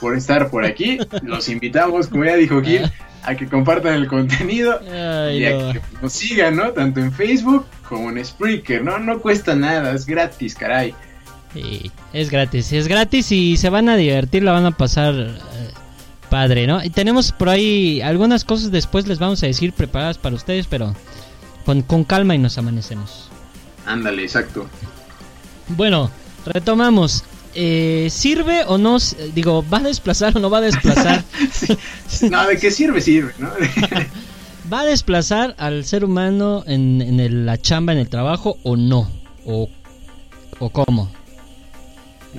por 0.00 0.16
estar 0.16 0.50
por 0.50 0.64
aquí. 0.64 0.98
Los 1.22 1.48
invitamos, 1.48 2.08
como 2.08 2.24
ya 2.24 2.34
dijo 2.34 2.60
Gil, 2.60 2.90
a 3.22 3.36
que 3.36 3.46
compartan 3.46 3.94
el 3.94 4.08
contenido 4.08 4.80
Ay, 4.82 5.38
y 5.38 5.44
a 5.46 5.72
que 5.72 5.80
nos 6.02 6.12
sigan, 6.12 6.56
¿no? 6.56 6.70
Tanto 6.72 6.98
en 6.98 7.12
Facebook 7.12 7.64
como 7.88 8.10
en 8.10 8.24
Spreaker, 8.24 8.82
¿no? 8.82 8.98
No 8.98 9.20
cuesta 9.20 9.54
nada, 9.54 9.92
es 9.92 10.04
gratis, 10.04 10.56
caray. 10.56 10.94
Sí, 11.54 11.92
es 12.12 12.28
gratis, 12.28 12.72
es 12.72 12.88
gratis 12.88 13.30
y 13.32 13.56
se 13.56 13.70
van 13.70 13.88
a 13.88 13.96
divertir, 13.96 14.42
la 14.42 14.52
van 14.52 14.66
a 14.66 14.72
pasar 14.72 15.14
eh, 15.14 15.38
padre, 16.28 16.66
¿no? 16.66 16.82
Y 16.84 16.90
tenemos 16.90 17.32
por 17.32 17.48
ahí 17.48 18.00
algunas 18.00 18.44
cosas 18.44 18.70
después 18.70 19.06
les 19.06 19.18
vamos 19.18 19.42
a 19.42 19.46
decir 19.46 19.72
preparadas 19.72 20.18
para 20.18 20.34
ustedes, 20.36 20.66
pero 20.66 20.94
con, 21.64 21.82
con 21.82 22.04
calma 22.04 22.34
y 22.34 22.38
nos 22.38 22.58
amanecemos. 22.58 23.28
Ándale, 23.86 24.22
exacto. 24.22 24.66
Bueno, 25.68 26.10
retomamos. 26.46 27.24
Eh, 27.54 28.08
¿Sirve 28.10 28.64
o 28.66 28.78
no? 28.78 28.98
Digo, 29.34 29.64
¿va 29.72 29.78
a 29.78 29.82
desplazar 29.82 30.36
o 30.36 30.40
no 30.40 30.50
va 30.50 30.58
a 30.58 30.62
desplazar? 30.62 31.24
Sí. 32.08 32.28
No, 32.30 32.46
¿de 32.46 32.56
qué 32.58 32.70
sirve? 32.70 33.00
Sirve, 33.00 33.32
¿no? 33.38 33.50
¿Va 34.72 34.80
a 34.80 34.84
desplazar 34.84 35.54
al 35.58 35.84
ser 35.84 36.04
humano 36.04 36.62
en, 36.66 37.00
en 37.02 37.20
el- 37.20 37.46
la 37.46 37.56
chamba, 37.58 37.92
en 37.94 37.98
el 37.98 38.08
trabajo 38.08 38.58
o 38.62 38.76
no? 38.76 39.10
¿O, 39.46 39.68
o 40.58 40.70
cómo? 40.70 41.10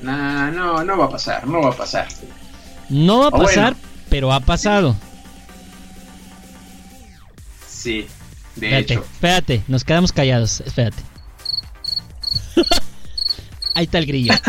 Nah, 0.03 0.51
no, 0.51 0.83
no 0.83 0.97
va 0.97 1.05
a 1.05 1.09
pasar, 1.09 1.47
no 1.47 1.61
va 1.61 1.69
a 1.69 1.75
pasar. 1.77 2.07
No 2.89 3.19
va 3.19 3.27
a 3.27 3.29
bueno. 3.29 3.45
pasar, 3.45 3.75
pero 4.09 4.31
ha 4.33 4.39
pasado. 4.39 4.95
Sí, 7.67 8.07
de 8.55 8.67
Espérate, 8.67 8.93
hecho. 8.93 9.03
espérate, 9.13 9.63
nos 9.67 9.83
quedamos 9.83 10.11
callados, 10.11 10.61
espérate. 10.61 11.01
Ahí 13.75 13.85
está 13.85 13.99
el 13.99 14.05
grillo. 14.05 14.33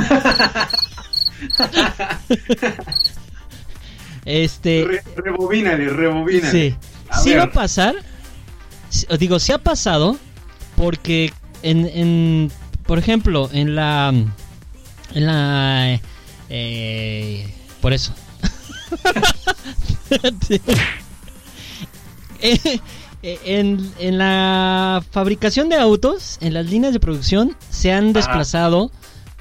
este, 4.24 4.84
Re- 4.86 5.02
rebobínale, 5.22 5.88
rebobínale. 5.88 6.50
sí, 6.50 6.76
A 7.08 7.18
sí 7.20 7.30
ver. 7.30 7.38
va 7.40 7.44
a 7.44 7.52
pasar. 7.52 7.94
digo, 9.18 9.38
sí 9.38 9.52
ha 9.52 9.58
pasado 9.58 10.16
porque 10.76 11.32
en, 11.62 11.86
en 11.86 12.50
por 12.86 12.98
ejemplo, 12.98 13.48
en 13.52 13.74
la 13.76 14.08
en 15.14 15.26
la 15.26 16.00
eh, 16.48 17.54
por 17.80 17.92
eso. 17.92 18.12
Eh, 22.42 22.80
en, 23.22 23.92
en 23.98 24.18
la 24.18 25.02
fabricación 25.10 25.68
de 25.68 25.76
autos, 25.76 26.38
en 26.40 26.54
las 26.54 26.66
líneas 26.66 26.92
de 26.92 27.00
producción, 27.00 27.56
se 27.68 27.92
han 27.92 28.12
desplazado 28.12 28.90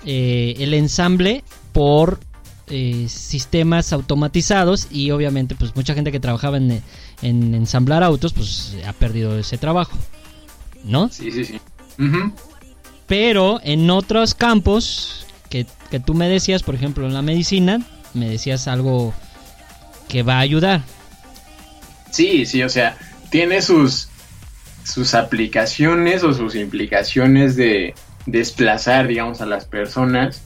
eh, 0.05 0.55
el 0.59 0.73
ensamble 0.73 1.43
por 1.71 2.19
eh, 2.67 3.07
sistemas 3.09 3.93
automatizados 3.93 4.87
y 4.91 5.11
obviamente 5.11 5.55
pues 5.55 5.75
mucha 5.75 5.93
gente 5.93 6.11
que 6.11 6.19
trabajaba 6.19 6.57
en, 6.57 6.83
en 7.21 7.55
ensamblar 7.55 8.03
autos 8.03 8.33
pues 8.33 8.75
ha 8.85 8.93
perdido 8.93 9.37
ese 9.39 9.57
trabajo, 9.57 9.97
¿no? 10.83 11.09
Sí, 11.09 11.31
sí, 11.31 11.45
sí. 11.45 11.59
Pero 13.07 13.59
en 13.63 13.89
otros 13.89 14.35
campos 14.35 15.25
que, 15.49 15.65
que 15.89 15.99
tú 15.99 16.13
me 16.13 16.29
decías, 16.29 16.63
por 16.63 16.75
ejemplo 16.75 17.07
en 17.07 17.13
la 17.13 17.21
medicina, 17.21 17.81
me 18.13 18.29
decías 18.29 18.67
algo 18.67 19.13
que 20.09 20.23
va 20.23 20.35
a 20.35 20.39
ayudar. 20.39 20.81
Sí, 22.11 22.45
sí, 22.45 22.61
o 22.63 22.69
sea, 22.69 22.97
tiene 23.29 23.61
sus, 23.61 24.09
sus 24.83 25.13
aplicaciones 25.13 26.23
o 26.23 26.33
sus 26.33 26.55
implicaciones 26.55 27.55
de 27.55 27.93
desplazar, 28.25 29.07
digamos, 29.07 29.39
a 29.41 29.45
las 29.45 29.65
personas. 29.65 30.41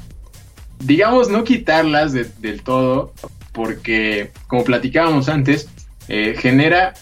Digamos, 0.79 1.29
no 1.29 1.43
quitarlas 1.43 2.11
de- 2.13 2.29
del 2.39 2.61
todo, 2.61 3.13
porque, 3.53 4.31
como 4.47 4.63
platicábamos 4.63 5.29
antes, 5.29 5.69
eh, 6.09 6.35
genera, 6.37 6.93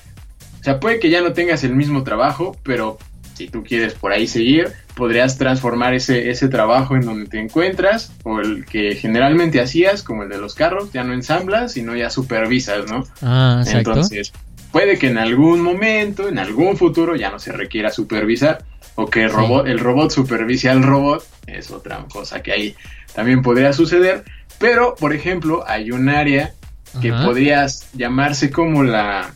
o 0.59 0.63
sea, 0.63 0.79
puede 0.79 0.99
que 0.99 1.09
ya 1.09 1.21
no 1.21 1.33
tengas 1.33 1.63
el 1.63 1.75
mismo 1.75 2.03
trabajo, 2.03 2.55
pero 2.63 2.99
si 3.35 3.47
tú 3.47 3.63
quieres 3.63 3.93
por 3.95 4.11
ahí 4.11 4.27
seguir, 4.27 4.71
podrías 4.95 5.37
transformar 5.37 5.93
ese, 5.93 6.29
ese 6.29 6.47
trabajo 6.49 6.95
en 6.95 7.01
donde 7.01 7.29
te 7.29 7.39
encuentras, 7.39 8.11
o 8.23 8.39
el 8.39 8.65
que 8.65 8.95
generalmente 8.95 9.61
hacías, 9.61 10.03
como 10.03 10.23
el 10.23 10.29
de 10.29 10.37
los 10.37 10.53
carros, 10.55 10.91
ya 10.91 11.03
no 11.03 11.13
ensamblas, 11.13 11.73
sino 11.73 11.95
ya 11.95 12.09
supervisas, 12.09 12.89
¿no? 12.89 13.03
Ah, 13.21 13.61
exacto. 13.63 13.91
Entonces, 13.91 14.33
puede 14.71 14.97
que 14.97 15.07
en 15.07 15.17
algún 15.17 15.61
momento, 15.61 16.27
en 16.27 16.39
algún 16.39 16.77
futuro, 16.77 17.15
ya 17.15 17.29
no 17.31 17.39
se 17.39 17.51
requiera 17.51 17.89
supervisar 17.89 18.63
o 18.95 19.07
que 19.07 19.23
el 19.23 19.29
Sí. 19.29 19.35
robot, 19.35 19.67
el 19.67 19.79
robot 19.79 20.11
supervise 20.11 20.69
al 20.69 20.83
robot, 20.83 21.25
es 21.47 21.71
otra 21.71 22.05
cosa 22.11 22.43
que 22.43 22.51
ahí 22.51 22.75
también 23.15 23.41
podría 23.41 23.73
suceder. 23.73 24.23
Pero, 24.59 24.95
por 24.95 25.13
ejemplo, 25.13 25.63
hay 25.67 25.91
un 25.91 26.09
área 26.09 26.53
que 27.01 27.11
Ajá. 27.11 27.25
podrías 27.25 27.87
llamarse 27.93 28.51
como 28.51 28.83
la, 28.83 29.33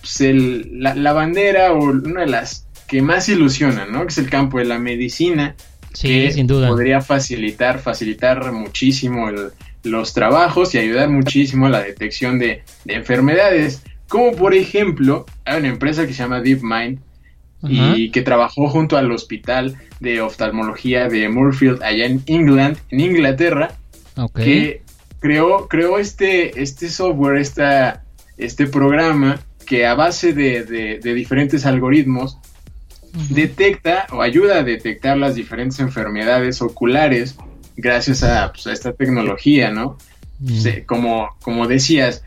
pues, 0.00 0.20
el- 0.20 0.68
la, 0.82 0.94
la 0.94 1.12
bandera 1.12 1.72
o 1.72 1.78
una 1.84 2.20
de 2.22 2.26
las 2.26 2.65
que 2.88 3.02
más 3.02 3.28
ilusionan, 3.28 3.90
¿no? 3.92 4.02
Que 4.02 4.08
es 4.08 4.18
el 4.18 4.30
campo 4.30 4.58
de 4.58 4.64
la 4.64 4.78
medicina 4.78 5.54
Sí, 5.92 6.08
que 6.08 6.32
sin 6.32 6.46
duda. 6.46 6.68
podría 6.68 7.00
facilitar, 7.00 7.78
facilitar 7.80 8.52
muchísimo 8.52 9.28
el- 9.28 9.50
los 9.82 10.12
trabajos 10.14 10.74
y 10.74 10.78
ayudar 10.78 11.08
muchísimo 11.08 11.66
a 11.66 11.70
la 11.70 11.80
detección 11.82 12.38
de, 12.38 12.62
de 12.84 12.94
enfermedades. 12.94 13.82
Como 14.08 14.32
por 14.36 14.54
ejemplo, 14.54 15.26
hay 15.44 15.58
una 15.60 15.68
empresa 15.68 16.06
que 16.06 16.12
se 16.12 16.22
llama 16.22 16.40
DeepMind 16.40 16.98
y 17.68 18.10
que 18.10 18.22
trabajó 18.22 18.68
junto 18.68 18.96
al 18.96 19.10
hospital 19.10 19.76
de 19.98 20.20
oftalmología 20.20 21.08
de 21.08 21.28
Moorfield 21.28 21.82
allá 21.82 22.04
en 22.06 22.22
England, 22.26 22.76
en 22.90 23.00
Inglaterra, 23.00 23.72
Ok. 24.16 24.36
que 24.38 24.82
creó, 25.20 25.66
creó 25.66 25.98
este, 25.98 26.62
este 26.62 26.88
software, 26.88 27.38
esta, 27.38 28.04
este 28.36 28.66
programa 28.66 29.40
que 29.66 29.86
a 29.86 29.94
base 29.94 30.32
de, 30.32 30.62
de- 30.64 30.98
de 31.00 31.14
diferentes 31.14 31.66
algoritmos 31.66 32.38
Detecta 33.30 34.06
o 34.12 34.20
ayuda 34.20 34.58
a 34.58 34.62
detectar 34.62 35.16
las 35.16 35.34
diferentes 35.34 35.80
enfermedades 35.80 36.60
oculares 36.60 37.36
gracias 37.76 38.22
a, 38.22 38.52
pues, 38.52 38.66
a 38.66 38.72
esta 38.72 38.92
tecnología, 38.92 39.70
¿no? 39.70 39.98
Como, 40.86 41.30
como 41.40 41.66
decías, 41.66 42.22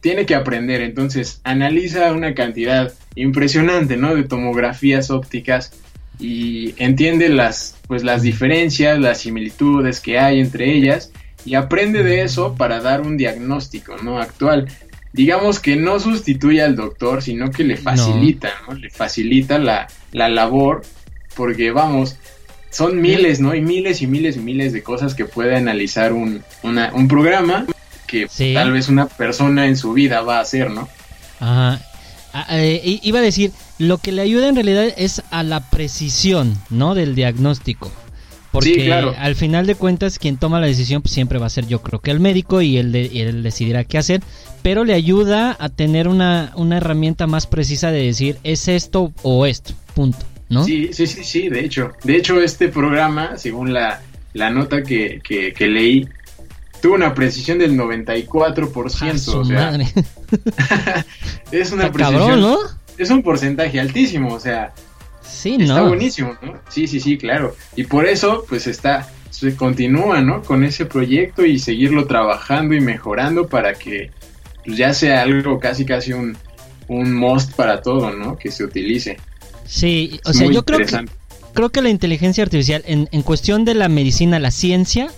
tiene 0.00 0.26
que 0.26 0.34
aprender, 0.34 0.80
entonces 0.80 1.40
analiza 1.44 2.12
una 2.12 2.34
cantidad 2.34 2.92
impresionante, 3.14 3.96
¿no? 3.96 4.14
De 4.14 4.24
tomografías 4.24 5.10
ópticas 5.10 5.72
y 6.20 6.74
entiende 6.76 7.28
las, 7.28 7.76
pues, 7.86 8.04
las 8.04 8.22
diferencias, 8.22 8.98
las 8.98 9.18
similitudes 9.18 10.00
que 10.00 10.18
hay 10.18 10.40
entre 10.40 10.72
ellas 10.72 11.12
y 11.44 11.54
aprende 11.54 12.02
de 12.02 12.22
eso 12.22 12.54
para 12.54 12.80
dar 12.80 13.00
un 13.00 13.16
diagnóstico, 13.16 13.96
¿no? 14.02 14.20
Actual. 14.20 14.68
Digamos 15.12 15.58
que 15.58 15.74
no 15.74 15.98
sustituye 15.98 16.62
al 16.62 16.76
doctor, 16.76 17.22
sino 17.22 17.50
que 17.50 17.64
le 17.64 17.76
facilita, 17.76 18.50
¿no? 18.68 18.74
Le 18.74 18.90
facilita 18.90 19.58
la, 19.58 19.88
la 20.12 20.28
labor, 20.28 20.82
porque 21.36 21.70
vamos, 21.70 22.16
son 22.70 23.00
miles, 23.00 23.40
¿no? 23.40 23.54
Y 23.54 23.60
miles 23.60 24.02
y 24.02 24.06
miles 24.06 24.36
y 24.36 24.40
miles 24.40 24.72
de 24.72 24.82
cosas 24.82 25.14
que 25.14 25.24
puede 25.24 25.56
analizar 25.56 26.12
un, 26.12 26.42
una- 26.62 26.92
un 26.94 27.08
programa 27.08 27.66
que 28.06 28.26
Sí. 28.28 28.52
tal 28.54 28.72
vez 28.72 28.88
una 28.88 29.06
persona 29.06 29.66
en 29.66 29.76
su 29.76 29.92
vida 29.92 30.20
va 30.22 30.38
a 30.38 30.40
hacer, 30.40 30.70
¿no? 30.70 30.88
Ajá. 31.40 31.80
Ah, 32.32 32.46
eh, 32.50 33.00
iba 33.02 33.18
a 33.20 33.22
decir, 33.22 33.52
lo 33.78 33.98
que 33.98 34.12
le 34.12 34.20
ayuda 34.22 34.48
en 34.48 34.54
realidad 34.54 34.86
es 34.96 35.22
a 35.30 35.42
la 35.42 35.60
precisión, 35.70 36.58
¿no? 36.70 36.94
Del 36.94 37.14
diagnóstico. 37.14 37.90
Porque 38.52 38.74
Sí, 38.74 38.80
claro. 38.86 39.14
al 39.18 39.34
final 39.34 39.66
de 39.66 39.74
cuentas 39.74 40.18
quien 40.18 40.38
toma 40.38 40.58
la 40.60 40.66
decisión 40.66 41.02
pues, 41.02 41.12
siempre 41.12 41.38
va 41.38 41.46
a 41.46 41.50
ser 41.50 41.66
yo 41.66 41.82
creo 41.82 42.00
que 42.00 42.10
el 42.10 42.18
médico 42.20 42.62
y 42.62 42.78
él, 42.78 42.92
de- 42.92 43.10
y 43.12 43.20
él 43.20 43.42
decidirá 43.42 43.84
qué 43.84 43.98
hacer, 43.98 44.22
pero 44.62 44.84
le 44.84 44.94
ayuda 44.94 45.56
a 45.58 45.68
tener 45.68 46.08
una, 46.08 46.52
una 46.56 46.76
herramienta 46.78 47.26
más 47.26 47.46
precisa 47.46 47.90
de 47.90 48.04
decir 48.04 48.38
es 48.44 48.68
esto 48.68 49.12
o 49.22 49.46
esto, 49.46 49.72
punto, 49.94 50.18
¿no? 50.48 50.64
Sí, 50.64 50.90
sí, 50.92 51.06
sí, 51.06 51.24
sí, 51.24 51.48
de 51.48 51.60
hecho. 51.64 51.92
De 52.04 52.16
hecho, 52.16 52.40
este 52.40 52.68
programa, 52.68 53.36
según 53.36 53.72
la, 53.72 54.00
la 54.34 54.50
nota 54.50 54.82
que, 54.82 55.20
que, 55.22 55.52
que 55.52 55.66
leí, 55.68 56.08
tuvo 56.82 56.94
una 56.94 57.14
precisión 57.14 57.58
del 57.58 57.76
94%. 57.76 59.10
Ah, 59.14 59.18
su 59.18 59.38
o 59.38 59.44
sea, 59.46 59.56
madre. 59.70 59.86
es 61.52 61.72
una 61.72 61.84
Está 61.86 61.92
precisión. 61.92 62.20
cabrón, 62.20 62.40
¿no? 62.40 62.58
Es 62.96 63.10
un 63.10 63.22
porcentaje 63.22 63.78
altísimo, 63.80 64.34
o 64.34 64.40
sea, 64.40 64.72
Sí, 65.22 65.56
está 65.60 65.80
no. 65.82 65.88
buenísimo, 65.88 66.36
¿no? 66.42 66.54
Sí, 66.68 66.86
sí, 66.86 67.00
sí, 67.00 67.16
claro. 67.18 67.54
Y 67.76 67.84
por 67.84 68.06
eso, 68.06 68.44
pues 68.48 68.66
está, 68.66 69.08
se 69.30 69.54
continúa, 69.54 70.20
¿no? 70.22 70.42
Con 70.42 70.64
ese 70.64 70.86
proyecto 70.86 71.44
y 71.44 71.58
seguirlo 71.58 72.06
trabajando 72.06 72.74
y 72.74 72.80
mejorando 72.80 73.46
para 73.46 73.74
que 73.74 74.10
pues, 74.68 74.78
ya 74.78 74.92
sea 74.92 75.22
algo 75.22 75.58
casi, 75.58 75.86
casi 75.86 76.12
un, 76.12 76.36
un 76.88 77.14
must 77.14 77.54
para 77.54 77.80
todo, 77.80 78.10
¿no? 78.12 78.36
Que 78.36 78.50
se 78.50 78.64
utilice. 78.64 79.16
Sí, 79.64 80.20
o 80.26 80.30
Es 80.30 80.36
sea, 80.36 80.50
yo 80.50 80.62
creo 80.64 80.80
que 80.80 81.06
creo 81.54 81.70
que 81.70 81.80
la 81.80 81.88
inteligencia 81.88 82.44
artificial 82.44 82.82
en, 82.86 83.08
en 83.10 83.22
cuestión 83.22 83.64
de 83.64 83.74
la 83.74 83.88
medicina, 83.88 84.38
la 84.38 84.50
ciencia, 84.50 85.10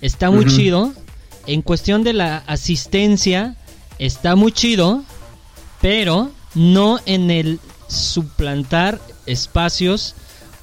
está 0.00 0.30
muy 0.30 0.46
chido. 0.46 0.92
En 1.46 1.62
cuestión 1.62 2.04
de 2.04 2.12
la 2.12 2.38
asistencia, 2.46 3.56
está 3.98 4.36
muy 4.36 4.52
chido, 4.52 5.02
pero 5.80 6.30
no 6.54 7.00
en 7.04 7.32
el 7.32 7.58
suplantar 7.88 9.00
espacios 9.26 10.14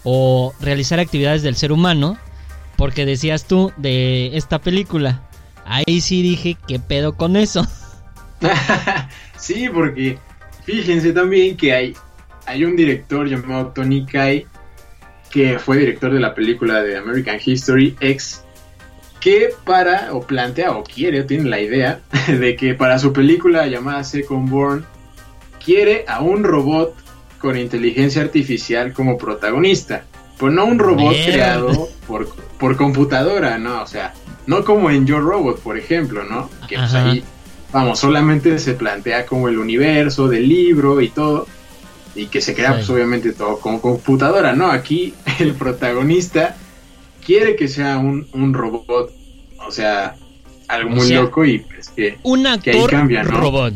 o 0.06 0.54
realizar 0.62 1.00
actividades 1.02 1.44
del 1.44 1.58
ser 1.58 1.74
humano, 1.74 2.18
porque 2.78 3.06
decías 3.06 3.44
tú 3.44 3.74
de 3.76 4.38
esta 4.38 4.60
película. 4.60 5.30
Ahí 5.66 6.00
sí 6.00 6.22
dije, 6.22 6.56
¿qué 6.68 6.80
pedo 6.80 7.18
con 7.18 7.36
eso? 7.36 7.68
sí, 9.38 9.70
porque 9.74 10.18
fíjense 10.66 11.12
también 11.12 11.58
que 11.58 11.74
hay, 11.74 11.96
hay 12.46 12.64
un 12.64 12.76
director 12.76 13.28
llamado 13.28 13.68
Tony 13.68 14.06
Kai, 14.06 14.46
que 15.30 15.60
fue 15.60 15.78
director 15.78 16.12
de 16.12 16.20
la 16.20 16.34
película 16.34 16.82
de 16.82 16.98
American 16.98 17.40
History 17.44 17.96
X, 18.00 18.44
que 19.20 19.54
para, 19.66 20.14
o 20.14 20.22
plantea, 20.22 20.72
o 20.72 20.84
quiere, 20.84 21.22
o 21.22 21.26
tiene 21.26 21.50
la 21.50 21.60
idea, 21.60 22.02
de 22.28 22.56
que 22.56 22.74
para 22.74 23.00
su 23.00 23.14
película 23.14 23.68
llamada 23.68 24.04
Second 24.04 24.50
Born, 24.50 24.86
quiere 25.64 26.06
a 26.08 26.22
un 26.22 26.44
robot 26.44 26.96
con 27.40 27.58
inteligencia 27.58 28.22
artificial 28.22 28.94
como 28.94 29.18
protagonista. 29.18 30.04
Pero 30.38 30.52
no 30.52 30.66
un 30.66 30.80
robot 30.80 31.14
creado 31.26 31.90
por, 32.08 32.34
por 32.58 32.78
computadora, 32.78 33.58
¿no? 33.58 33.82
O 33.82 33.88
sea, 33.88 34.14
no 34.48 34.64
como 34.64 34.90
en 34.90 35.06
Yo 35.06 35.20
Robot, 35.20 35.60
por 35.62 35.78
ejemplo, 35.78 36.24
¿no? 36.24 36.50
Que 36.68 36.78
pues 36.78 36.94
ahí, 36.94 37.24
vamos, 37.72 38.00
solamente 38.00 38.58
se 38.60 38.74
plantea 38.74 39.26
como 39.26 39.48
el 39.50 39.58
universo 39.60 40.28
del 40.28 40.48
libro 40.50 41.02
y 41.02 41.10
todo. 41.10 41.48
Y 42.16 42.26
que 42.28 42.42
se 42.42 42.54
crea, 42.56 42.70
Sí. 42.72 42.76
pues 42.78 42.90
obviamente 42.90 43.32
todo 43.34 43.60
con 43.60 43.80
computadora, 43.80 44.54
¿no? 44.54 44.72
Aquí 44.72 45.14
el 45.40 45.54
protagonista 45.54 46.56
quiere 47.26 47.56
que 47.56 47.68
sea 47.68 47.98
un, 47.98 48.28
un 48.34 48.54
robot, 48.54 49.12
o 49.66 49.72
sea, 49.72 50.16
algo 50.68 50.90
O 50.92 50.96
muy 50.96 51.08
sea, 51.08 51.22
loco 51.22 51.46
y 51.46 51.60
pues 51.60 51.90
que, 51.90 52.18
Un 52.24 52.44
Que 52.62 52.72
ahí 52.72 52.78
actor 52.78 52.90
cambia, 52.90 53.24
¿no? 53.24 53.32
robot. 53.40 53.74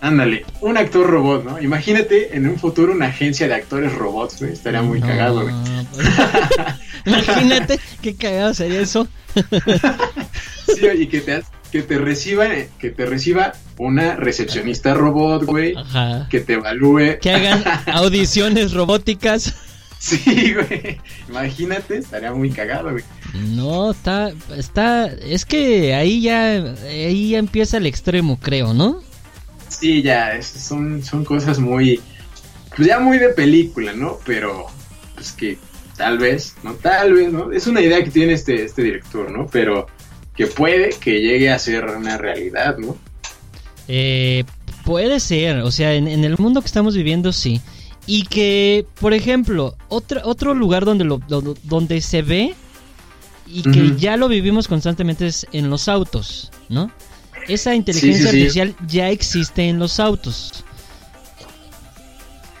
ándale, 0.00 0.44
un 0.60 0.76
actor 0.76 1.06
robot, 1.08 1.44
¿no? 1.44 1.60
Imagínate 1.62 2.36
en 2.36 2.48
un 2.48 2.58
futuro 2.58 2.92
una 2.92 3.06
agencia 3.06 3.46
de 3.48 3.54
actores 3.54 3.94
robots, 3.94 4.40
güey, 4.40 4.52
estaría 4.52 4.82
muy 4.82 5.00
No, 5.00 5.06
cagado, 5.06 5.42
güey. 5.42 5.54
pues- 5.94 6.06
Imagínate 7.06 7.78
qué 8.02 8.14
cagado 8.16 8.52
sería 8.54 8.80
eso. 8.80 9.06
Sí, 10.66 10.86
y 10.98 11.06
que 11.06 11.20
te, 11.20 11.42
que 11.76 11.82
te 11.82 11.98
reciba, 11.98 12.46
que 12.78 12.90
te 12.90 13.06
reciba 13.06 13.52
una 13.78 14.16
recepcionista 14.16 14.94
robot, 14.94 15.44
güey, 15.44 15.74
Ajá. 15.76 16.26
que 16.30 16.40
te 16.40 16.54
evalúe. 16.54 17.18
Que 17.20 17.30
hagan 17.32 17.62
audiciones 17.92 18.72
robóticas. 18.72 19.54
Sí, 19.98 20.54
güey. 20.54 20.98
Imagínate, 21.28 21.98
estaría 21.98 22.32
muy 22.32 22.50
cagado, 22.50 22.90
güey. 22.92 23.04
No, 23.54 23.90
está, 23.90 24.30
está, 24.56 25.06
es 25.06 25.44
que 25.44 25.94
ahí 25.94 26.20
ya, 26.22 26.74
ahí 26.88 27.30
ya 27.30 27.38
empieza 27.38 27.76
el 27.78 27.86
extremo, 27.86 28.38
creo, 28.40 28.72
¿no? 28.74 29.00
Sí, 29.68 30.02
ya, 30.02 30.32
es- 30.34 30.46
son, 30.46 31.02
son 31.02 31.24
cosas 31.24 31.58
muy, 31.58 32.00
pues 32.76 32.88
ya 32.88 32.98
muy 33.00 33.18
de 33.18 33.30
película, 33.30 33.92
¿no? 33.94 34.18
Pero, 34.24 34.66
pues 35.14 35.32
que 35.32 35.58
tal 35.96 36.18
vez, 36.18 36.54
¿no? 36.62 36.74
Tal 36.74 37.12
vez, 37.14 37.32
¿no? 37.32 37.50
Es 37.52 37.66
una 37.66 37.80
idea 37.80 38.02
que 38.04 38.10
tiene 38.10 38.34
este, 38.34 38.64
este 38.64 38.82
director, 38.82 39.30
¿no? 39.30 39.46
Pero 39.50 39.86
que 40.36 40.46
puede 40.46 40.90
que 40.90 41.20
llegue 41.20 41.50
a 41.50 41.58
ser 41.58 41.84
una 41.84 42.18
realidad, 42.18 42.76
¿no? 42.78 42.96
Eh, 43.88 44.44
puede 44.84 45.20
ser, 45.20 45.58
o 45.58 45.70
sea, 45.70 45.94
en, 45.94 46.08
en 46.08 46.24
el 46.24 46.36
mundo 46.38 46.60
que 46.60 46.66
estamos 46.66 46.94
viviendo 46.94 47.32
sí. 47.32 47.60
Y 48.06 48.24
que, 48.26 48.86
por 49.00 49.14
ejemplo, 49.14 49.76
otro, 49.88 50.20
otro 50.24 50.54
lugar 50.54 50.84
donde, 50.84 51.04
lo, 51.04 51.18
do- 51.18 51.56
donde 51.64 52.00
se 52.00 52.22
ve 52.22 52.54
y 53.48 53.62
que 53.62 53.96
ya 53.96 54.16
lo 54.16 54.28
vivimos 54.28 54.68
constantemente 54.68 55.26
es 55.26 55.46
en 55.52 55.70
los 55.70 55.88
autos, 55.88 56.50
¿no? 56.68 56.90
Esa 57.48 57.74
inteligencia 57.74 58.18
sí, 58.18 58.22
sí. 58.22 58.28
artificial 58.28 58.76
ya 58.88 59.10
existe 59.10 59.68
en 59.68 59.78
los 59.78 59.98
autos. 60.00 60.64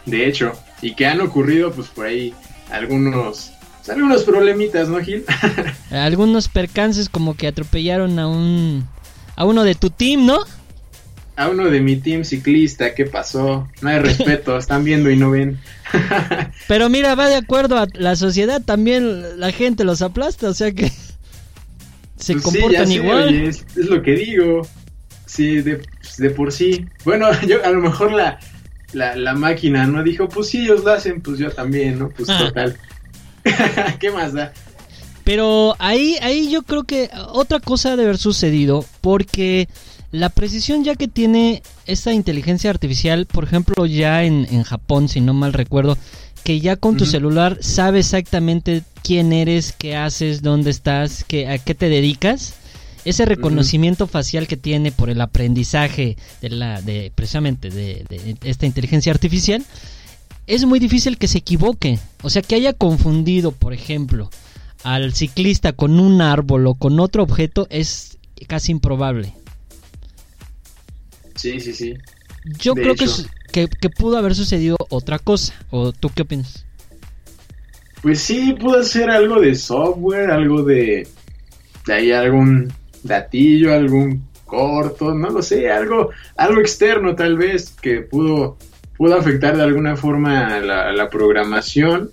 De 0.04 0.26
hecho, 0.28 0.52
y 0.82 0.94
que 0.94 1.06
han 1.06 1.20
ocurrido, 1.20 1.72
pues 1.72 1.88
por 1.88 2.06
ahí, 2.06 2.32
algunos, 2.70 3.50
algunos 3.88 4.24
problemitas, 4.24 4.88
¿no, 4.88 4.98
Gil? 5.00 5.24
Algunos 5.90 6.48
percances 6.48 7.08
como 7.08 7.36
que 7.36 7.46
atropellaron 7.46 8.18
a 8.18 8.26
un 8.28 8.86
a 9.36 9.44
uno 9.44 9.64
de 9.64 9.74
tu 9.74 9.90
team, 9.90 10.26
¿no? 10.26 10.38
A 11.36 11.48
uno 11.48 11.68
de 11.70 11.80
mi 11.80 11.96
team 11.96 12.24
ciclista, 12.24 12.94
¿qué 12.94 13.04
pasó? 13.04 13.68
No 13.82 13.88
hay 13.90 13.98
respeto, 13.98 14.56
están 14.58 14.84
viendo 14.84 15.10
y 15.10 15.16
no 15.16 15.30
ven. 15.30 15.58
Pero 16.68 16.88
mira, 16.88 17.14
va 17.14 17.28
de 17.28 17.36
acuerdo 17.36 17.76
a 17.78 17.86
la 17.94 18.16
sociedad, 18.16 18.62
también 18.64 19.38
la 19.38 19.52
gente 19.52 19.84
los 19.84 20.00
aplasta, 20.02 20.48
o 20.48 20.54
sea 20.54 20.72
que 20.72 20.90
se 22.16 22.32
Pues 22.32 22.44
sí, 22.44 22.50
comportan 22.50 22.70
ya 22.72 22.86
sé, 22.86 22.94
igual. 22.94 23.28
oye, 23.28 23.46
es, 23.48 23.66
es 23.76 23.86
lo 23.86 24.02
que 24.02 24.12
digo. 24.12 24.62
Sí, 25.26 25.60
de, 25.60 25.82
de 26.18 26.30
por 26.30 26.52
sí. 26.52 26.86
Bueno, 27.04 27.28
yo 27.46 27.62
a 27.64 27.70
lo 27.70 27.80
mejor 27.80 28.12
la, 28.12 28.38
la, 28.92 29.16
la 29.16 29.34
máquina 29.34 29.86
no 29.86 30.02
dijo, 30.02 30.28
pues 30.28 30.48
sí, 30.48 30.62
ellos 30.62 30.84
lo 30.84 30.92
hacen, 30.92 31.20
pues 31.20 31.38
yo 31.38 31.50
también, 31.50 31.98
¿no? 31.98 32.08
Pues 32.10 32.30
Ah. 32.30 32.38
total. 32.38 32.76
¿Qué 34.00 34.10
más 34.10 34.32
da? 34.32 34.52
Pero 35.24 35.74
ahí, 35.78 36.16
ahí 36.22 36.50
yo 36.50 36.62
creo 36.62 36.84
que 36.84 37.10
otra 37.32 37.58
cosa 37.58 37.92
ha 37.92 37.96
de 37.96 38.04
haber 38.04 38.18
sucedido, 38.18 38.84
porque 39.00 39.68
la 40.12 40.28
precisión 40.28 40.84
ya 40.84 40.94
que 40.94 41.08
tiene 41.08 41.62
esta 41.86 42.12
inteligencia 42.12 42.70
artificial, 42.70 43.26
por 43.26 43.44
ejemplo, 43.44 43.86
ya 43.86 44.22
en, 44.22 44.46
en 44.50 44.62
Japón, 44.62 45.08
si 45.08 45.20
no 45.20 45.34
mal 45.34 45.52
recuerdo, 45.52 45.98
que 46.44 46.60
ya 46.60 46.76
con 46.76 46.96
tu 46.96 47.06
celular 47.06 47.58
sabe 47.60 47.98
exactamente 47.98 48.84
quién 49.02 49.32
eres, 49.32 49.74
qué 49.76 49.96
haces, 49.96 50.42
dónde 50.42 50.70
estás, 50.70 51.24
qué, 51.24 51.48
a 51.48 51.58
qué 51.58 51.74
te 51.74 51.88
dedicas. 51.88 52.54
Ese 53.04 53.24
reconocimiento 53.24 54.06
facial 54.06 54.46
que 54.46 54.56
tiene 54.56 54.92
por 54.92 55.10
el 55.10 55.20
aprendizaje 55.20 56.16
de 56.40 56.48
la, 56.50 56.82
de 56.82 57.10
precisamente 57.14 57.70
de, 57.70 58.04
de 58.08 58.36
esta 58.44 58.64
inteligencia 58.64 59.12
artificial, 59.12 59.64
es 60.46 60.64
muy 60.64 60.78
difícil 60.78 61.18
que 61.18 61.28
se 61.28 61.38
equivoque. 61.38 61.98
O 62.22 62.30
sea, 62.30 62.42
que 62.42 62.54
haya 62.54 62.72
confundido, 62.72 63.52
por 63.52 63.72
ejemplo, 63.72 64.30
al 64.84 65.12
ciclista 65.14 65.72
con 65.72 65.98
un 66.00 66.20
árbol 66.20 66.66
o 66.66 66.74
con 66.74 67.00
otro 67.00 67.22
objeto 67.22 67.66
es 67.70 68.18
casi 68.46 68.72
improbable. 68.72 69.34
Sí, 71.34 71.60
sí, 71.60 71.72
sí. 71.72 71.94
Yo 72.58 72.74
De 72.74 72.82
creo 72.82 72.94
que, 73.52 73.68
que 73.68 73.90
pudo 73.90 74.16
haber 74.16 74.34
sucedido 74.34 74.76
otra 74.88 75.18
cosa. 75.18 75.54
¿O 75.70 75.92
tú 75.92 76.10
qué 76.14 76.22
opinas? 76.22 76.64
Pues 78.02 78.20
sí, 78.20 78.52
pudo 78.52 78.82
ser 78.84 79.10
algo 79.10 79.40
de 79.40 79.54
software, 79.54 80.30
algo 80.30 80.62
de, 80.62 81.08
de 81.86 81.92
ahí 81.92 82.12
algún 82.12 82.72
datillo, 83.02 83.74
algún 83.74 84.24
corto, 84.44 85.12
no 85.12 85.30
lo 85.30 85.42
sé, 85.42 85.70
algo, 85.70 86.10
algo 86.36 86.60
externo 86.60 87.16
tal 87.16 87.36
vez 87.36 87.74
que 87.80 88.02
pudo, 88.02 88.58
pudo 88.96 89.16
afectar 89.16 89.56
de 89.56 89.62
alguna 89.62 89.96
forma 89.96 90.56
a 90.56 90.60
la, 90.60 90.88
a 90.88 90.92
la 90.92 91.08
programación 91.10 92.10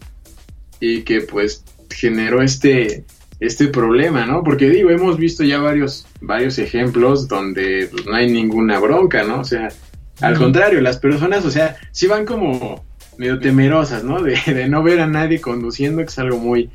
y 0.80 1.02
que 1.04 1.22
pues 1.22 1.64
generó 1.90 2.42
este, 2.42 3.06
este 3.40 3.68
problema, 3.68 4.26
¿no? 4.26 4.44
Porque 4.44 4.70
digo, 4.70 4.90
hemos 4.90 5.18
visto 5.18 5.44
ya 5.44 5.60
varios, 5.60 6.06
varios 6.22 6.58
ejemplos 6.60 7.28
donde 7.28 7.88
pues, 7.92 8.06
no 8.06 8.16
hay 8.16 8.32
ninguna 8.32 8.80
bronca, 8.80 9.24
¿no? 9.24 9.42
O 9.42 9.44
sea, 9.44 9.70
al 10.22 10.38
contrario, 10.38 10.82
las 10.82 10.98
personas, 10.98 11.44
o 11.46 11.52
sea, 11.52 11.78
sí 11.92 12.08
van 12.08 12.26
como 12.26 12.84
medio 13.18 13.40
temerosas, 13.40 14.04
¿no? 14.04 14.22
De, 14.22 14.40
de 14.46 14.68
no 14.70 14.84
ver 14.84 15.00
a 15.02 15.08
nadie 15.08 15.42
conduciendo, 15.42 16.02
que 16.02 16.08
es 16.08 16.20
algo 16.20 16.38
muy, 16.38 16.70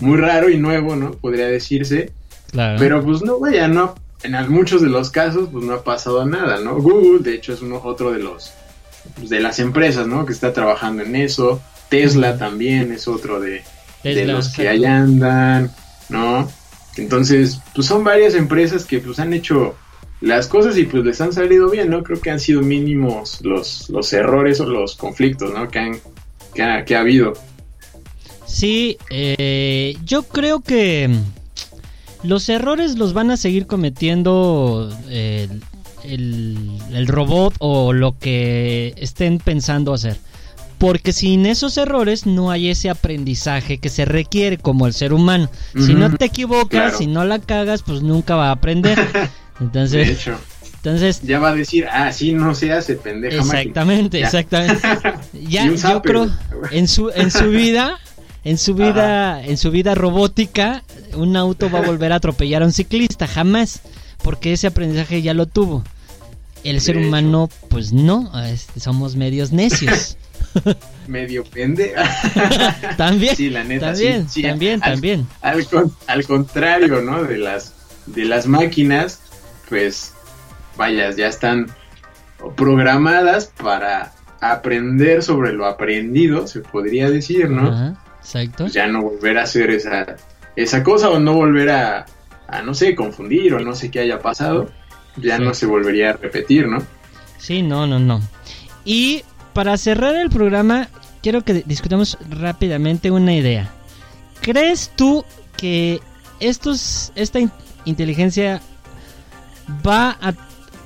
muy 0.00 0.18
raro 0.18 0.50
y 0.50 0.58
nuevo, 0.58 0.96
¿no? 0.96 1.12
Podría 1.12 1.46
decirse. 1.46 2.12
Claro. 2.50 2.78
Pero 2.78 3.02
pues 3.02 3.22
no, 3.22 3.38
vaya, 3.38 3.68
no. 3.68 3.94
En 4.22 4.52
muchos 4.52 4.82
de 4.82 4.88
los 4.88 5.10
casos, 5.10 5.48
pues 5.50 5.64
no 5.64 5.74
ha 5.74 5.82
pasado 5.82 6.24
nada, 6.24 6.60
¿no? 6.60 6.76
Google, 6.76 7.20
de 7.20 7.34
hecho, 7.34 7.52
es 7.54 7.62
uno, 7.62 7.80
otro 7.82 8.12
de 8.12 8.20
los, 8.20 8.52
pues, 9.16 9.30
de 9.30 9.40
las 9.40 9.58
empresas, 9.58 10.06
¿no? 10.06 10.26
Que 10.26 10.32
está 10.32 10.52
trabajando 10.52 11.02
en 11.02 11.16
eso. 11.16 11.60
Tesla 11.88 12.38
también 12.38 12.92
es 12.92 13.06
otro 13.06 13.40
de, 13.40 13.62
de 14.02 14.24
los 14.24 14.48
que 14.48 14.68
allá 14.68 14.98
andan, 14.98 15.70
¿no? 16.08 16.48
Entonces, 16.96 17.60
pues 17.74 17.86
son 17.86 18.04
varias 18.04 18.34
empresas 18.34 18.84
que 18.84 18.98
pues 18.98 19.18
han 19.18 19.32
hecho 19.32 19.74
las 20.20 20.46
cosas 20.46 20.76
y 20.78 20.84
pues 20.84 21.04
les 21.04 21.20
han 21.20 21.32
salido 21.32 21.68
bien, 21.70 21.90
¿no? 21.90 22.02
Creo 22.02 22.20
que 22.20 22.30
han 22.30 22.40
sido 22.40 22.62
mínimos 22.62 23.40
los, 23.42 23.90
los 23.90 24.12
errores 24.12 24.60
o 24.60 24.66
los 24.66 24.96
conflictos, 24.96 25.52
¿no? 25.52 25.68
Que, 25.68 25.78
han, 25.78 26.00
que, 26.54 26.62
ha, 26.62 26.84
que 26.84 26.96
ha 26.96 27.00
habido. 27.00 27.32
Sí, 28.46 28.98
eh, 29.10 29.96
yo 30.04 30.24
creo 30.24 30.60
que 30.60 31.10
los 32.22 32.48
errores 32.48 32.96
los 32.96 33.14
van 33.14 33.30
a 33.30 33.36
seguir 33.36 33.66
cometiendo 33.66 34.96
eh, 35.08 35.48
el, 36.04 36.56
el 36.92 37.06
robot 37.06 37.54
o 37.58 37.92
lo 37.92 38.18
que 38.18 38.94
estén 38.96 39.38
pensando 39.38 39.92
hacer. 39.94 40.16
Porque 40.78 41.12
sin 41.12 41.46
esos 41.46 41.76
errores 41.76 42.26
no 42.26 42.50
hay 42.50 42.68
ese 42.68 42.90
aprendizaje 42.90 43.78
que 43.78 43.88
se 43.88 44.04
requiere 44.04 44.58
como 44.58 44.86
el 44.88 44.92
ser 44.94 45.12
humano. 45.12 45.48
Si 45.76 45.94
no 45.94 46.12
te 46.16 46.24
equivocas, 46.24 46.68
claro. 46.70 46.98
si 46.98 47.06
no 47.06 47.24
la 47.24 47.38
cagas, 47.38 47.82
pues 47.82 48.02
nunca 48.02 48.34
va 48.34 48.48
a 48.48 48.52
aprender. 48.52 48.98
De 49.60 49.64
Entonces, 49.66 50.08
hecho, 50.08 50.36
entonces 50.76 51.20
ya 51.22 51.38
va 51.38 51.50
a 51.50 51.54
decir, 51.54 51.86
ah, 51.88 52.10
sí, 52.10 52.32
no 52.32 52.52
se 52.56 52.72
hace 52.72 52.96
pendeja. 52.96 53.36
máquina". 53.44 53.60
Exactamente, 53.60 54.18
Ya. 54.18 54.26
exactamente. 54.26 54.88
Ya, 55.48 55.66
yo 55.66 55.78
zapper, 55.78 56.12
creo 56.12 56.30
en 56.72 56.88
su 56.88 57.10
en 57.14 57.30
su 57.30 57.48
vida, 57.50 58.00
en 58.42 58.58
su 58.58 58.74
vida, 58.74 59.40
en 59.44 59.56
su 59.58 59.70
vida 59.70 59.94
robótica, 59.94 60.82
un 61.14 61.36
auto 61.36 61.70
va 61.70 61.78
a 61.78 61.82
volver 61.82 62.10
a 62.12 62.16
atropellar 62.16 62.62
a 62.62 62.66
un 62.66 62.72
ciclista, 62.72 63.28
jamás, 63.28 63.82
porque 64.22 64.52
ese 64.52 64.66
aprendizaje 64.68 65.22
ya 65.22 65.34
lo 65.34 65.46
tuvo. 65.46 65.84
El 66.64 66.80
ser 66.80 66.96
hecho. 66.96 67.08
humano, 67.08 67.48
pues 67.68 67.92
no, 67.92 68.30
este, 68.44 68.78
somos 68.80 69.16
medios 69.16 69.50
necios. 69.52 70.16
Medio 71.08 71.42
pendeja. 71.44 72.04
también, 72.96 73.34
Sí, 73.34 73.50
la 73.50 73.64
neta, 73.64 73.86
también, 73.86 74.28
sí, 74.28 74.34
sí, 74.34 74.42
también, 74.42 74.80
al- 74.82 74.92
también. 74.92 75.26
Al, 75.40 75.66
al 76.06 76.24
contrario, 76.26 77.00
¿no? 77.02 77.24
De 77.24 77.38
las, 77.38 77.74
de 78.06 78.24
las 78.26 78.46
máquinas, 78.46 79.20
pues, 79.68 80.12
vaya, 80.76 81.10
ya 81.10 81.26
están 81.26 81.66
programadas 82.56 83.46
para 83.46 84.12
aprender 84.40 85.22
sobre 85.22 85.52
lo 85.52 85.66
aprendido, 85.66 86.46
se 86.46 86.60
podría 86.60 87.10
decir, 87.10 87.48
¿no? 87.50 87.68
Ajá, 87.68 87.94
exacto. 88.20 88.64
Pues 88.64 88.72
ya 88.72 88.86
no 88.86 89.02
volver 89.02 89.38
a 89.38 89.42
hacer 89.44 89.70
esa, 89.70 90.16
esa 90.56 90.82
cosa 90.82 91.10
o 91.10 91.18
no 91.18 91.34
volver 91.34 91.70
a, 91.70 92.06
a, 92.52 92.62
no 92.62 92.74
sé, 92.74 92.94
confundir 92.94 93.54
o 93.54 93.60
no 93.60 93.74
sé 93.74 93.90
qué 93.90 94.00
haya 94.00 94.20
pasado, 94.20 94.70
ya 95.16 95.36
Sí. 95.38 95.42
no 95.42 95.54
se 95.54 95.66
volvería 95.66 96.10
a 96.10 96.12
repetir, 96.14 96.66
¿no? 96.68 96.82
Sí, 97.38 97.62
no, 97.62 97.86
no, 97.86 97.98
no. 97.98 98.20
Y 98.84 99.24
para 99.52 99.76
cerrar 99.76 100.14
el 100.16 100.30
programa, 100.30 100.88
quiero 101.22 101.42
que 101.44 101.62
discutamos 101.66 102.16
rápidamente 102.30 103.10
una 103.10 103.34
idea. 103.34 103.70
¿Crees 104.40 104.90
tú 104.96 105.24
que 105.56 106.00
estos, 106.40 107.12
esta 107.14 107.38
in- 107.40 107.52
inteligencia 107.84 108.60
va 109.86 110.10
a, 110.20 110.32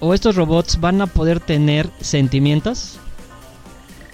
o 0.00 0.12
estos 0.14 0.36
robots 0.36 0.78
van 0.80 1.00
a 1.00 1.06
poder 1.06 1.40
tener 1.40 1.88
sentimientos? 2.00 2.98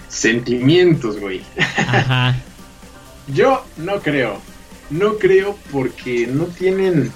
Sentimientos, 0.08 1.18
güey. 1.18 1.42
Ajá. 1.78 2.36
Yo 3.34 3.64
no 3.76 4.00
creo. 4.00 4.38
No 4.90 5.16
creo 5.18 5.56
porque 5.70 6.26
no 6.26 6.44
tienen. 6.44 7.10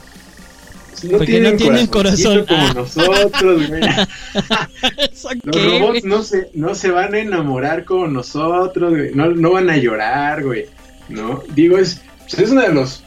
No 1.05 1.19
Porque 1.19 1.41
no 1.41 1.57
tienen 1.57 1.87
corazón. 1.87 2.45
Ah. 2.49 2.71
como 2.73 2.83
nosotros, 2.85 3.69
güey. 3.69 3.83
¿Eso 5.13 5.29
Los 5.45 5.65
robots 5.65 6.05
no 6.05 6.23
se, 6.23 6.51
no 6.55 6.75
se 6.75 6.91
van 6.91 7.15
a 7.15 7.19
enamorar 7.19 7.85
como 7.85 8.07
nosotros, 8.07 8.91
güey. 8.91 9.15
No, 9.15 9.31
no 9.31 9.53
van 9.53 9.69
a 9.71 9.77
llorar, 9.77 10.43
güey. 10.45 10.67
¿No? 11.09 11.43
Digo, 11.55 11.79
es, 11.79 12.01
pues, 12.29 12.39
es 12.39 12.51
una 12.51 12.63
de 12.63 12.75
los. 12.75 13.03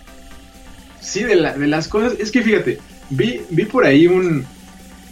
Sí, 1.01 1.23
de, 1.23 1.35
la, 1.35 1.53
de 1.57 1.67
las 1.67 1.87
cosas. 1.87 2.13
Es 2.19 2.31
que 2.31 2.41
fíjate, 2.41 2.79
vi, 3.09 3.41
vi 3.49 3.65
por 3.65 3.85
ahí 3.85 4.07
un 4.07 4.45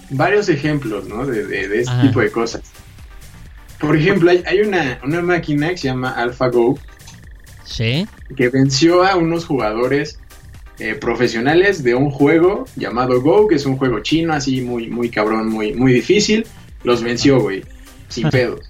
varios 0.09 0.49
ejemplos, 0.49 1.07
¿no? 1.07 1.25
De, 1.25 1.45
de, 1.45 1.67
de 1.67 1.79
este 1.79 1.91
Ajá. 1.91 2.01
tipo 2.03 2.19
de 2.21 2.31
cosas. 2.31 2.61
Por 3.79 3.95
ejemplo, 3.95 4.31
hay, 4.31 4.43
hay 4.45 4.61
una, 4.61 4.99
una 5.03 5.21
máquina 5.21 5.69
que 5.69 5.77
se 5.77 5.87
llama 5.87 6.11
AlphaGo 6.11 6.79
Sí. 7.63 8.07
que 8.35 8.49
venció 8.49 9.03
a 9.03 9.15
unos 9.17 9.45
jugadores 9.45 10.19
eh, 10.79 10.95
profesionales 10.95 11.83
de 11.83 11.95
un 11.95 12.09
juego 12.11 12.65
llamado 12.75 13.21
Go, 13.21 13.47
que 13.47 13.55
es 13.55 13.65
un 13.65 13.77
juego 13.77 13.99
chino, 14.01 14.33
así 14.33 14.61
muy, 14.61 14.87
muy 14.89 15.09
cabrón, 15.09 15.49
muy, 15.49 15.73
muy 15.73 15.93
difícil. 15.93 16.45
Los 16.83 17.01
venció, 17.01 17.39
güey, 17.39 17.63
sin 18.09 18.29
pedos. 18.29 18.61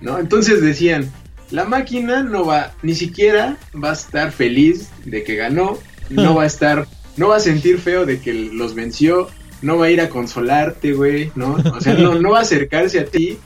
¿No? 0.00 0.18
Entonces 0.18 0.60
decían, 0.60 1.10
la 1.50 1.64
máquina 1.64 2.22
no 2.22 2.44
va, 2.44 2.74
ni 2.82 2.94
siquiera 2.94 3.56
va 3.74 3.90
a 3.90 3.94
estar 3.94 4.32
feliz 4.32 4.90
de 5.04 5.22
que 5.24 5.36
ganó, 5.36 5.78
no 6.10 6.34
va 6.34 6.42
a 6.42 6.46
estar, 6.46 6.86
no 7.16 7.28
va 7.28 7.36
a 7.36 7.40
sentir 7.40 7.78
feo 7.78 8.04
de 8.04 8.20
que 8.20 8.32
los 8.34 8.74
venció, 8.74 9.28
no 9.62 9.78
va 9.78 9.86
a 9.86 9.90
ir 9.90 10.00
a 10.00 10.10
consolarte, 10.10 10.92
güey, 10.92 11.30
¿no? 11.34 11.56
O 11.74 11.80
sea, 11.80 11.94
no, 11.94 12.14
no 12.16 12.30
va 12.32 12.40
a 12.40 12.42
acercarse 12.42 13.00
a 13.00 13.06
ti 13.06 13.38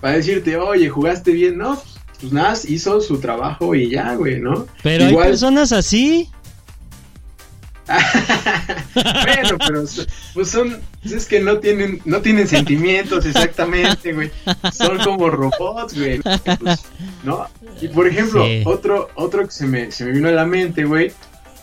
para 0.00 0.16
decirte, 0.16 0.56
oye, 0.56 0.88
jugaste 0.88 1.32
bien, 1.32 1.58
no, 1.58 1.80
pues 2.20 2.32
nada, 2.32 2.54
hizo 2.68 3.00
su 3.00 3.18
trabajo 3.18 3.74
y 3.74 3.90
ya, 3.90 4.14
güey, 4.14 4.40
¿no? 4.40 4.66
Pero 4.82 5.04
Igual- 5.08 5.24
hay 5.26 5.30
personas 5.30 5.72
así. 5.72 6.28
bueno, 8.94 9.58
pero 9.66 9.84
pues 10.34 10.48
son, 10.50 10.80
es 11.04 11.26
que 11.26 11.40
no 11.40 11.58
tienen, 11.58 12.00
no 12.04 12.20
tienen 12.20 12.46
sentimientos 12.48 13.26
exactamente, 13.26 14.12
güey. 14.12 14.30
Son 14.72 14.98
como 14.98 15.30
robots, 15.30 15.98
güey. 15.98 16.20
Pues, 16.20 16.80
¿No? 17.24 17.46
Y 17.80 17.88
por 17.88 18.06
ejemplo, 18.06 18.44
Sí. 18.46 18.62
otro, 18.64 19.10
otro 19.14 19.44
que 19.46 19.50
se 19.52 19.66
me, 19.66 19.90
se 19.90 20.04
me 20.04 20.12
vino 20.12 20.28
a 20.28 20.32
la 20.32 20.46
mente, 20.46 20.84
güey. 20.84 21.12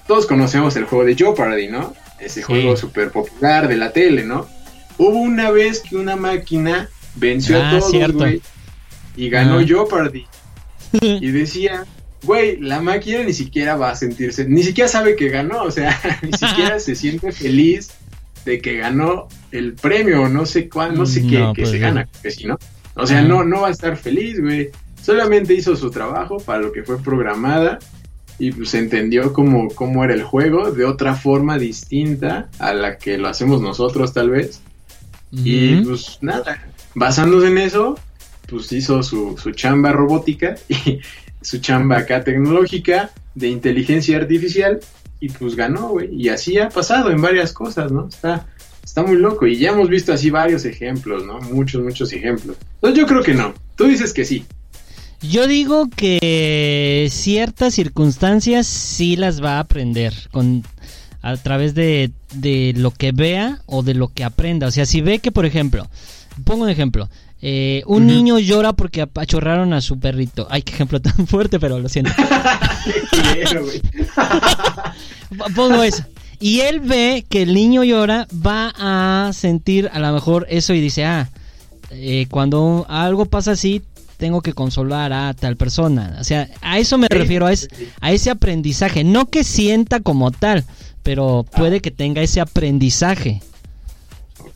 Todos 0.08 0.26
conocemos 0.26 0.76
el 0.76 0.86
juego 0.86 1.06
de 1.06 1.16
Jeopardy, 1.16 1.68
¿no? 1.68 1.94
Ese 2.20 2.36
Sí. 2.36 2.42
juego 2.42 2.76
súper 2.76 3.12
popular 3.12 3.68
de 3.68 3.78
la 3.78 3.92
tele, 3.94 4.24
¿no? 4.26 4.48
Hubo 4.98 5.18
una 5.20 5.52
vez 5.52 5.80
que 5.80 5.96
una 5.96 6.16
máquina 6.16 6.90
venció 7.16 7.62
Ah, 7.62 7.70
a 7.70 7.80
todos, 7.80 7.92
cierto. 7.92 8.18
güey. 8.18 8.42
Y 9.16 9.30
ganó 9.30 9.60
Ah. 9.60 9.64
Jeopardy. 9.66 10.26
Y 11.02 11.32
decía, 11.32 11.86
güey, 12.24 12.58
la 12.58 12.82
máquina 12.82 13.24
ni 13.24 13.34
siquiera 13.34 13.76
va 13.76 13.92
a 13.92 13.96
sentirse, 13.96 14.46
ni 14.48 14.64
siquiera 14.64 14.88
sabe 14.88 15.16
que 15.16 15.30
ganó, 15.30 15.64
o 15.64 15.72
sea, 15.72 16.00
ni 16.22 16.34
siquiera 16.34 16.80
se 16.80 16.96
siente 16.96 17.32
feliz 17.32 17.92
de 18.46 18.62
que 18.62 18.78
ganó 18.78 19.28
el 19.52 19.74
premio, 19.74 20.28
no 20.30 20.46
sé 20.46 20.70
cuál, 20.70 20.96
no 20.96 21.06
sé 21.06 21.26
qué, 21.28 21.40
No, 21.40 21.54
que 21.54 21.64
pues, 21.64 21.72
se 21.72 21.80
gana, 21.80 22.08
que 22.22 22.32
si 22.32 22.48
no. 22.48 22.58
O 22.96 23.06
sea, 23.08 23.22
no, 23.22 23.44
no 23.44 23.62
va 23.62 23.70
a 23.70 23.72
estar 23.72 23.96
feliz, 23.96 24.42
güey. 24.42 24.70
Solamente 25.02 25.54
hizo 25.54 25.76
su 25.76 25.90
trabajo 25.90 26.38
para 26.38 26.62
lo 26.62 26.72
que 26.72 26.84
fue 26.84 27.02
programada 27.02 27.80
y 28.38 28.52
pues 28.52 28.74
entendió 28.74 29.32
cómo, 29.34 29.70
cómo 29.70 30.04
era 30.04 30.14
el 30.14 30.24
juego 30.24 30.72
de 30.72 30.86
otra 30.86 31.16
forma 31.16 31.58
distinta 31.58 32.50
a 32.60 32.74
la 32.74 32.98
que 32.98 33.18
lo 33.18 33.28
hacemos 33.28 33.62
nosotros 33.62 34.14
tal 34.14 34.32
vez. 34.32 34.62
Y 35.32 35.78
pues 35.82 36.18
nada, 36.22 36.68
basándose 36.96 37.48
en 37.48 37.60
eso, 37.60 37.98
pues 38.48 38.72
hizo 38.72 39.04
su, 39.04 39.38
su 39.38 39.52
chamba 39.52 39.92
robótica 39.92 40.56
y 40.68 41.00
su 41.42 41.60
chamba 41.60 42.00
acá 42.00 42.24
tecnológica 42.24 43.12
de 43.36 43.48
inteligencia 43.48 44.18
artificial 44.18 44.80
y 45.20 45.30
pues 45.30 45.56
ganó, 45.56 45.90
güey. 45.90 46.10
Y 46.14 46.30
así 46.30 46.58
ha 46.58 46.70
pasado 46.70 47.12
en 47.12 47.22
varias 47.22 47.54
cosas, 47.54 47.92
¿no? 47.92 48.08
Está, 48.08 48.48
está 48.84 49.04
muy 49.04 49.18
loco 49.18 49.48
y 49.48 49.58
ya 49.58 49.70
hemos 49.72 49.90
visto 49.90 50.14
así 50.14 50.30
varios 50.30 50.66
ejemplos, 50.66 51.26
¿no? 51.26 51.40
Muchos, 51.42 51.84
muchos 51.84 52.12
ejemplos. 52.14 52.58
Entonces 52.76 53.00
yo 53.00 53.08
creo 53.08 53.24
que 53.24 53.34
no. 53.34 53.54
Tú 53.76 53.86
dices 53.86 54.14
que 54.14 54.26
sí. 54.26 54.46
Yo 55.22 55.48
digo 55.48 55.90
que 55.94 57.10
ciertas 57.12 57.74
circunstancias 57.74 58.68
sí 58.68 59.18
las 59.18 59.44
va 59.44 59.58
a 59.58 59.60
aprender 59.60 60.14
con 60.32 60.64
a 61.22 61.36
través 61.36 61.76
de, 61.76 62.12
de 62.34 62.74
lo 62.78 62.92
que 62.92 63.12
vea 63.12 63.60
o 63.66 63.84
de 63.84 63.94
lo 63.94 64.08
que 64.08 64.24
aprenda. 64.24 64.68
O 64.68 64.72
sea, 64.72 64.86
si 64.86 65.02
ve 65.02 65.20
que, 65.20 65.34
por 65.34 65.46
ejemplo, 65.46 65.90
pongo 66.46 66.64
un 66.64 66.70
ejemplo, 66.70 67.10
eh, 67.42 67.84
un 67.86 68.08
niño 68.08 68.40
llora 68.40 68.74
porque 68.74 69.02
apachorraron 69.02 69.74
a 69.74 69.82
su 69.82 70.00
perrito. 70.00 70.48
Ay, 70.50 70.62
qué 70.62 70.74
ejemplo 70.74 71.02
tan 71.02 71.18
fuerte, 71.28 71.60
pero 71.60 71.80
lo 71.80 71.90
siento. 71.90 72.12
Pongo 75.56 75.84
eso. 75.84 76.04
Y 76.40 76.62
él 76.62 76.80
ve 76.80 77.26
que 77.30 77.42
el 77.42 77.54
niño 77.54 77.84
llora, 77.84 78.28
va 78.34 78.74
a 78.78 79.32
sentir 79.34 79.90
a 79.94 80.00
lo 80.00 80.14
mejor 80.14 80.48
eso 80.50 80.74
y 80.74 80.80
dice, 80.80 81.04
ah, 81.06 81.30
eh, 81.92 82.28
cuando 82.32 82.86
algo 82.88 83.26
pasa 83.26 83.52
así, 83.52 83.82
tengo 84.18 84.42
que 84.42 84.54
consolar 84.54 85.12
a 85.12 85.34
tal 85.34 85.58
persona. 85.58 86.18
O 86.20 86.24
sea, 86.24 86.50
a 86.62 86.80
eso 86.80 86.98
me 86.98 87.08
Sí, 87.12 87.18
refiero, 87.18 87.46
a, 87.46 87.52
es- 87.52 87.68
sí. 87.76 87.88
a 88.00 88.12
ese 88.12 88.30
aprendizaje. 88.30 89.04
No 89.04 89.26
que 89.26 89.44
sienta 89.44 90.00
como 90.00 90.32
tal, 90.32 90.64
pero 91.04 91.46
puede 91.56 91.82
que 91.82 91.92
tenga 91.92 92.22
ese 92.22 92.40
aprendizaje. 92.42 93.42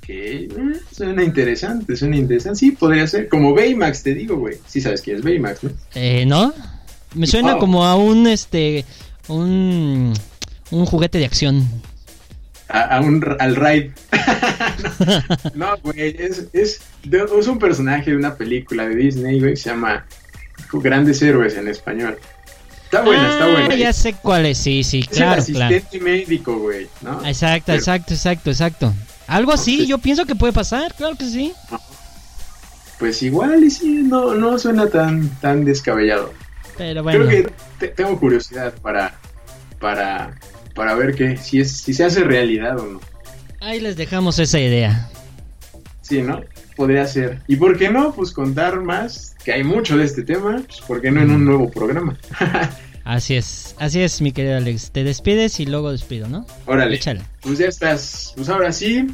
Eh, 0.08 0.50
suena 0.92 1.24
interesante, 1.24 1.96
suena 1.96 2.18
interesante. 2.18 2.60
Sí, 2.60 2.72
podría 2.72 3.08
ser. 3.08 3.30
Como 3.30 3.54
Baymax, 3.54 4.04
te 4.04 4.14
digo, 4.14 4.38
güey. 4.38 4.58
Sí 4.68 4.82
sabes 4.82 5.02
quién 5.02 5.18
es 5.18 5.24
Baymax, 5.24 5.64
¿no? 5.64 5.72
Eh, 5.96 6.26
¿No? 6.26 6.54
Me 7.16 7.28
suena 7.28 7.52
Wow. 7.54 7.60
como 7.60 7.86
a 7.86 7.96
un, 7.96 8.28
este, 8.28 8.86
un, 9.28 10.14
un 10.72 10.86
juguete 10.86 11.20
de 11.20 11.26
acción. 11.26 11.68
A, 12.70 12.98
a 12.98 13.02
un, 13.02 13.24
al 13.40 13.56
raid. 13.56 13.92
no, 15.54 15.78
güey, 15.84 16.16
es, 16.18 16.48
es, 16.54 16.82
es 17.12 17.48
un 17.48 17.60
personaje 17.60 18.12
de 18.12 18.18
una 18.18 18.36
película 18.36 18.88
de 18.88 18.96
Disney, 18.96 19.40
güey, 19.40 19.56
se 19.56 19.70
llama 19.70 20.06
Grandes 20.72 21.22
Héroes 21.22 21.56
en 21.56 21.68
español. 21.68 22.18
Está 22.86 23.02
buena, 23.02 23.30
está 23.32 23.46
Ah, 23.46 23.52
buena. 23.52 23.76
Ya 23.76 23.94
sé 23.94 24.14
cuál 24.22 24.46
es, 24.48 24.58
sí, 24.58 24.84
sí, 24.84 25.00
es 25.00 25.08
claro, 25.18 25.42
el 25.42 25.54
claro. 25.54 25.76
asistente 25.76 26.04
médico, 26.04 26.58
güey, 26.58 26.88
¿no? 27.02 27.26
Exacto, 27.26 27.64
Pero- 27.68 27.78
exacto, 27.80 28.14
exacto, 28.14 28.50
exacto. 28.52 28.94
Algo 29.28 29.52
así, 29.54 29.86
yo 29.88 29.98
pienso 29.98 30.26
que 30.26 30.36
puede 30.36 30.54
pasar, 30.54 30.94
claro 30.96 31.16
que 31.16 31.26
sí. 31.26 31.54
Pues 33.00 33.22
igual 33.24 33.64
y 33.64 33.70
sí, 33.72 34.04
no, 34.04 34.34
no 34.36 34.58
suena 34.60 34.88
tan, 34.88 35.28
tan 35.42 35.66
descabellado. 35.66 36.34
Pero 36.78 37.04
bueno, 37.04 37.26
Creo 37.26 37.30
que 37.46 37.52
te- 37.80 37.88
tengo 37.90 38.20
curiosidad 38.20 38.74
para, 38.82 39.16
para, 39.80 40.36
para 40.76 40.96
ver 40.96 41.16
que 41.16 41.38
si 41.38 41.60
es, 41.62 41.72
si 41.72 41.94
se 41.94 42.04
hace 42.06 42.24
realidad 42.24 42.80
o 42.80 42.86
no. 42.86 43.02
ahí 43.62 43.80
les 43.80 43.96
dejamos 43.98 44.40
esa 44.40 44.60
idea. 44.60 45.10
Sí, 46.02 46.22
¿no? 46.22 46.42
Podría 46.76 47.06
ser. 47.08 47.42
¿Y 47.48 47.56
por 47.56 47.78
qué 47.78 47.90
no? 47.90 48.12
Pues 48.14 48.32
contar 48.32 48.82
más, 48.82 49.36
que 49.44 49.54
hay 49.54 49.64
mucho 49.64 49.98
de 49.98 50.06
este 50.06 50.24
tema, 50.24 50.62
pues 50.66 50.82
¿por 50.82 51.02
qué 51.02 51.12
no 51.12 51.22
en 51.22 51.32
un 51.32 51.46
nuevo 51.46 51.70
programa? 51.72 52.18
Así 53.04 53.36
es, 53.36 53.76
así 53.80 54.02
es, 54.02 54.22
mi 54.22 54.32
querido 54.32 54.58
Alex. 54.58 54.92
Te 54.92 55.04
despides 55.04 55.60
y 55.60 55.66
luego 55.66 55.92
despido, 55.92 56.28
¿no? 56.28 56.46
Órale. 56.66 56.96
Échale. 56.96 57.22
Pues 57.42 57.60
ya 57.60 57.68
estás. 57.68 58.34
Pues 58.36 58.50
ahora 58.50 58.72
sí. 58.72 59.08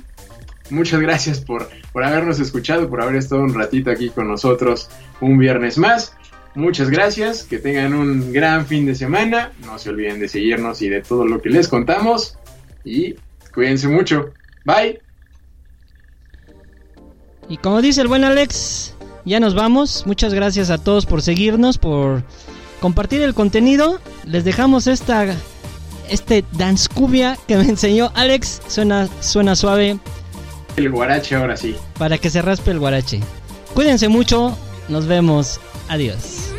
Muchas 0.70 1.00
gracias 1.00 1.42
por, 1.42 1.68
por 1.92 2.04
habernos 2.04 2.40
escuchado, 2.40 2.90
por 2.90 3.02
haber 3.02 3.16
estado 3.16 3.42
un 3.42 3.56
ratito 3.56 3.90
aquí 3.90 4.10
con 4.10 4.28
nosotros 4.28 4.90
un 5.20 5.40
viernes 5.40 5.80
más. 5.80 6.14
Muchas 6.56 6.90
gracias, 6.90 7.44
que 7.44 7.58
tengan 7.58 7.94
un 7.94 8.34
gran 8.34 8.66
fin 8.66 8.86
de 8.86 8.94
semana. 8.94 9.52
No 9.66 9.80
se 9.80 9.90
olviden 9.90 10.20
de 10.20 10.28
seguirnos 10.28 10.82
y 10.82 10.90
de 10.90 11.02
todo 11.02 11.26
lo 11.26 11.42
que 11.42 11.50
les 11.50 11.68
contamos. 11.68 12.38
Y 12.84 13.16
cuídense 13.54 13.88
mucho. 13.88 14.32
Bye. 14.66 15.00
Y 17.48 17.58
como 17.58 17.82
dice 17.82 18.02
el 18.02 18.08
buen 18.08 18.24
Alex, 18.24 18.94
ya 19.26 19.40
nos 19.40 19.56
vamos. 19.56 20.06
Muchas 20.06 20.34
gracias 20.34 20.70
a 20.70 20.78
todos 20.78 21.06
por 21.06 21.22
seguirnos, 21.22 21.78
por 21.78 22.24
compartir 22.80 23.22
el 23.22 23.34
contenido. 23.34 24.00
Les 24.26 24.44
dejamos 24.44 24.88
esta 24.88 25.26
este 26.10 26.44
dance 26.54 26.88
cubia 26.94 27.38
que 27.48 27.56
me 27.58 27.64
enseñó 27.64 28.12
Alex. 28.16 28.62
Suena 28.68 29.08
suena 29.22 29.56
suave 29.56 29.98
El 30.76 30.90
guarache 30.90 31.36
ahora 31.36 31.56
sí. 31.58 31.76
para 31.98 32.18
que 32.18 32.30
se 32.30 32.42
raspe 32.42 32.72
el 32.72 32.80
guarache. 32.80 33.20
Cuídense 33.74 34.08
mucho. 34.08 34.58
Nos 34.88 35.06
vemos. 35.06 35.60
Adiós. 35.88 36.52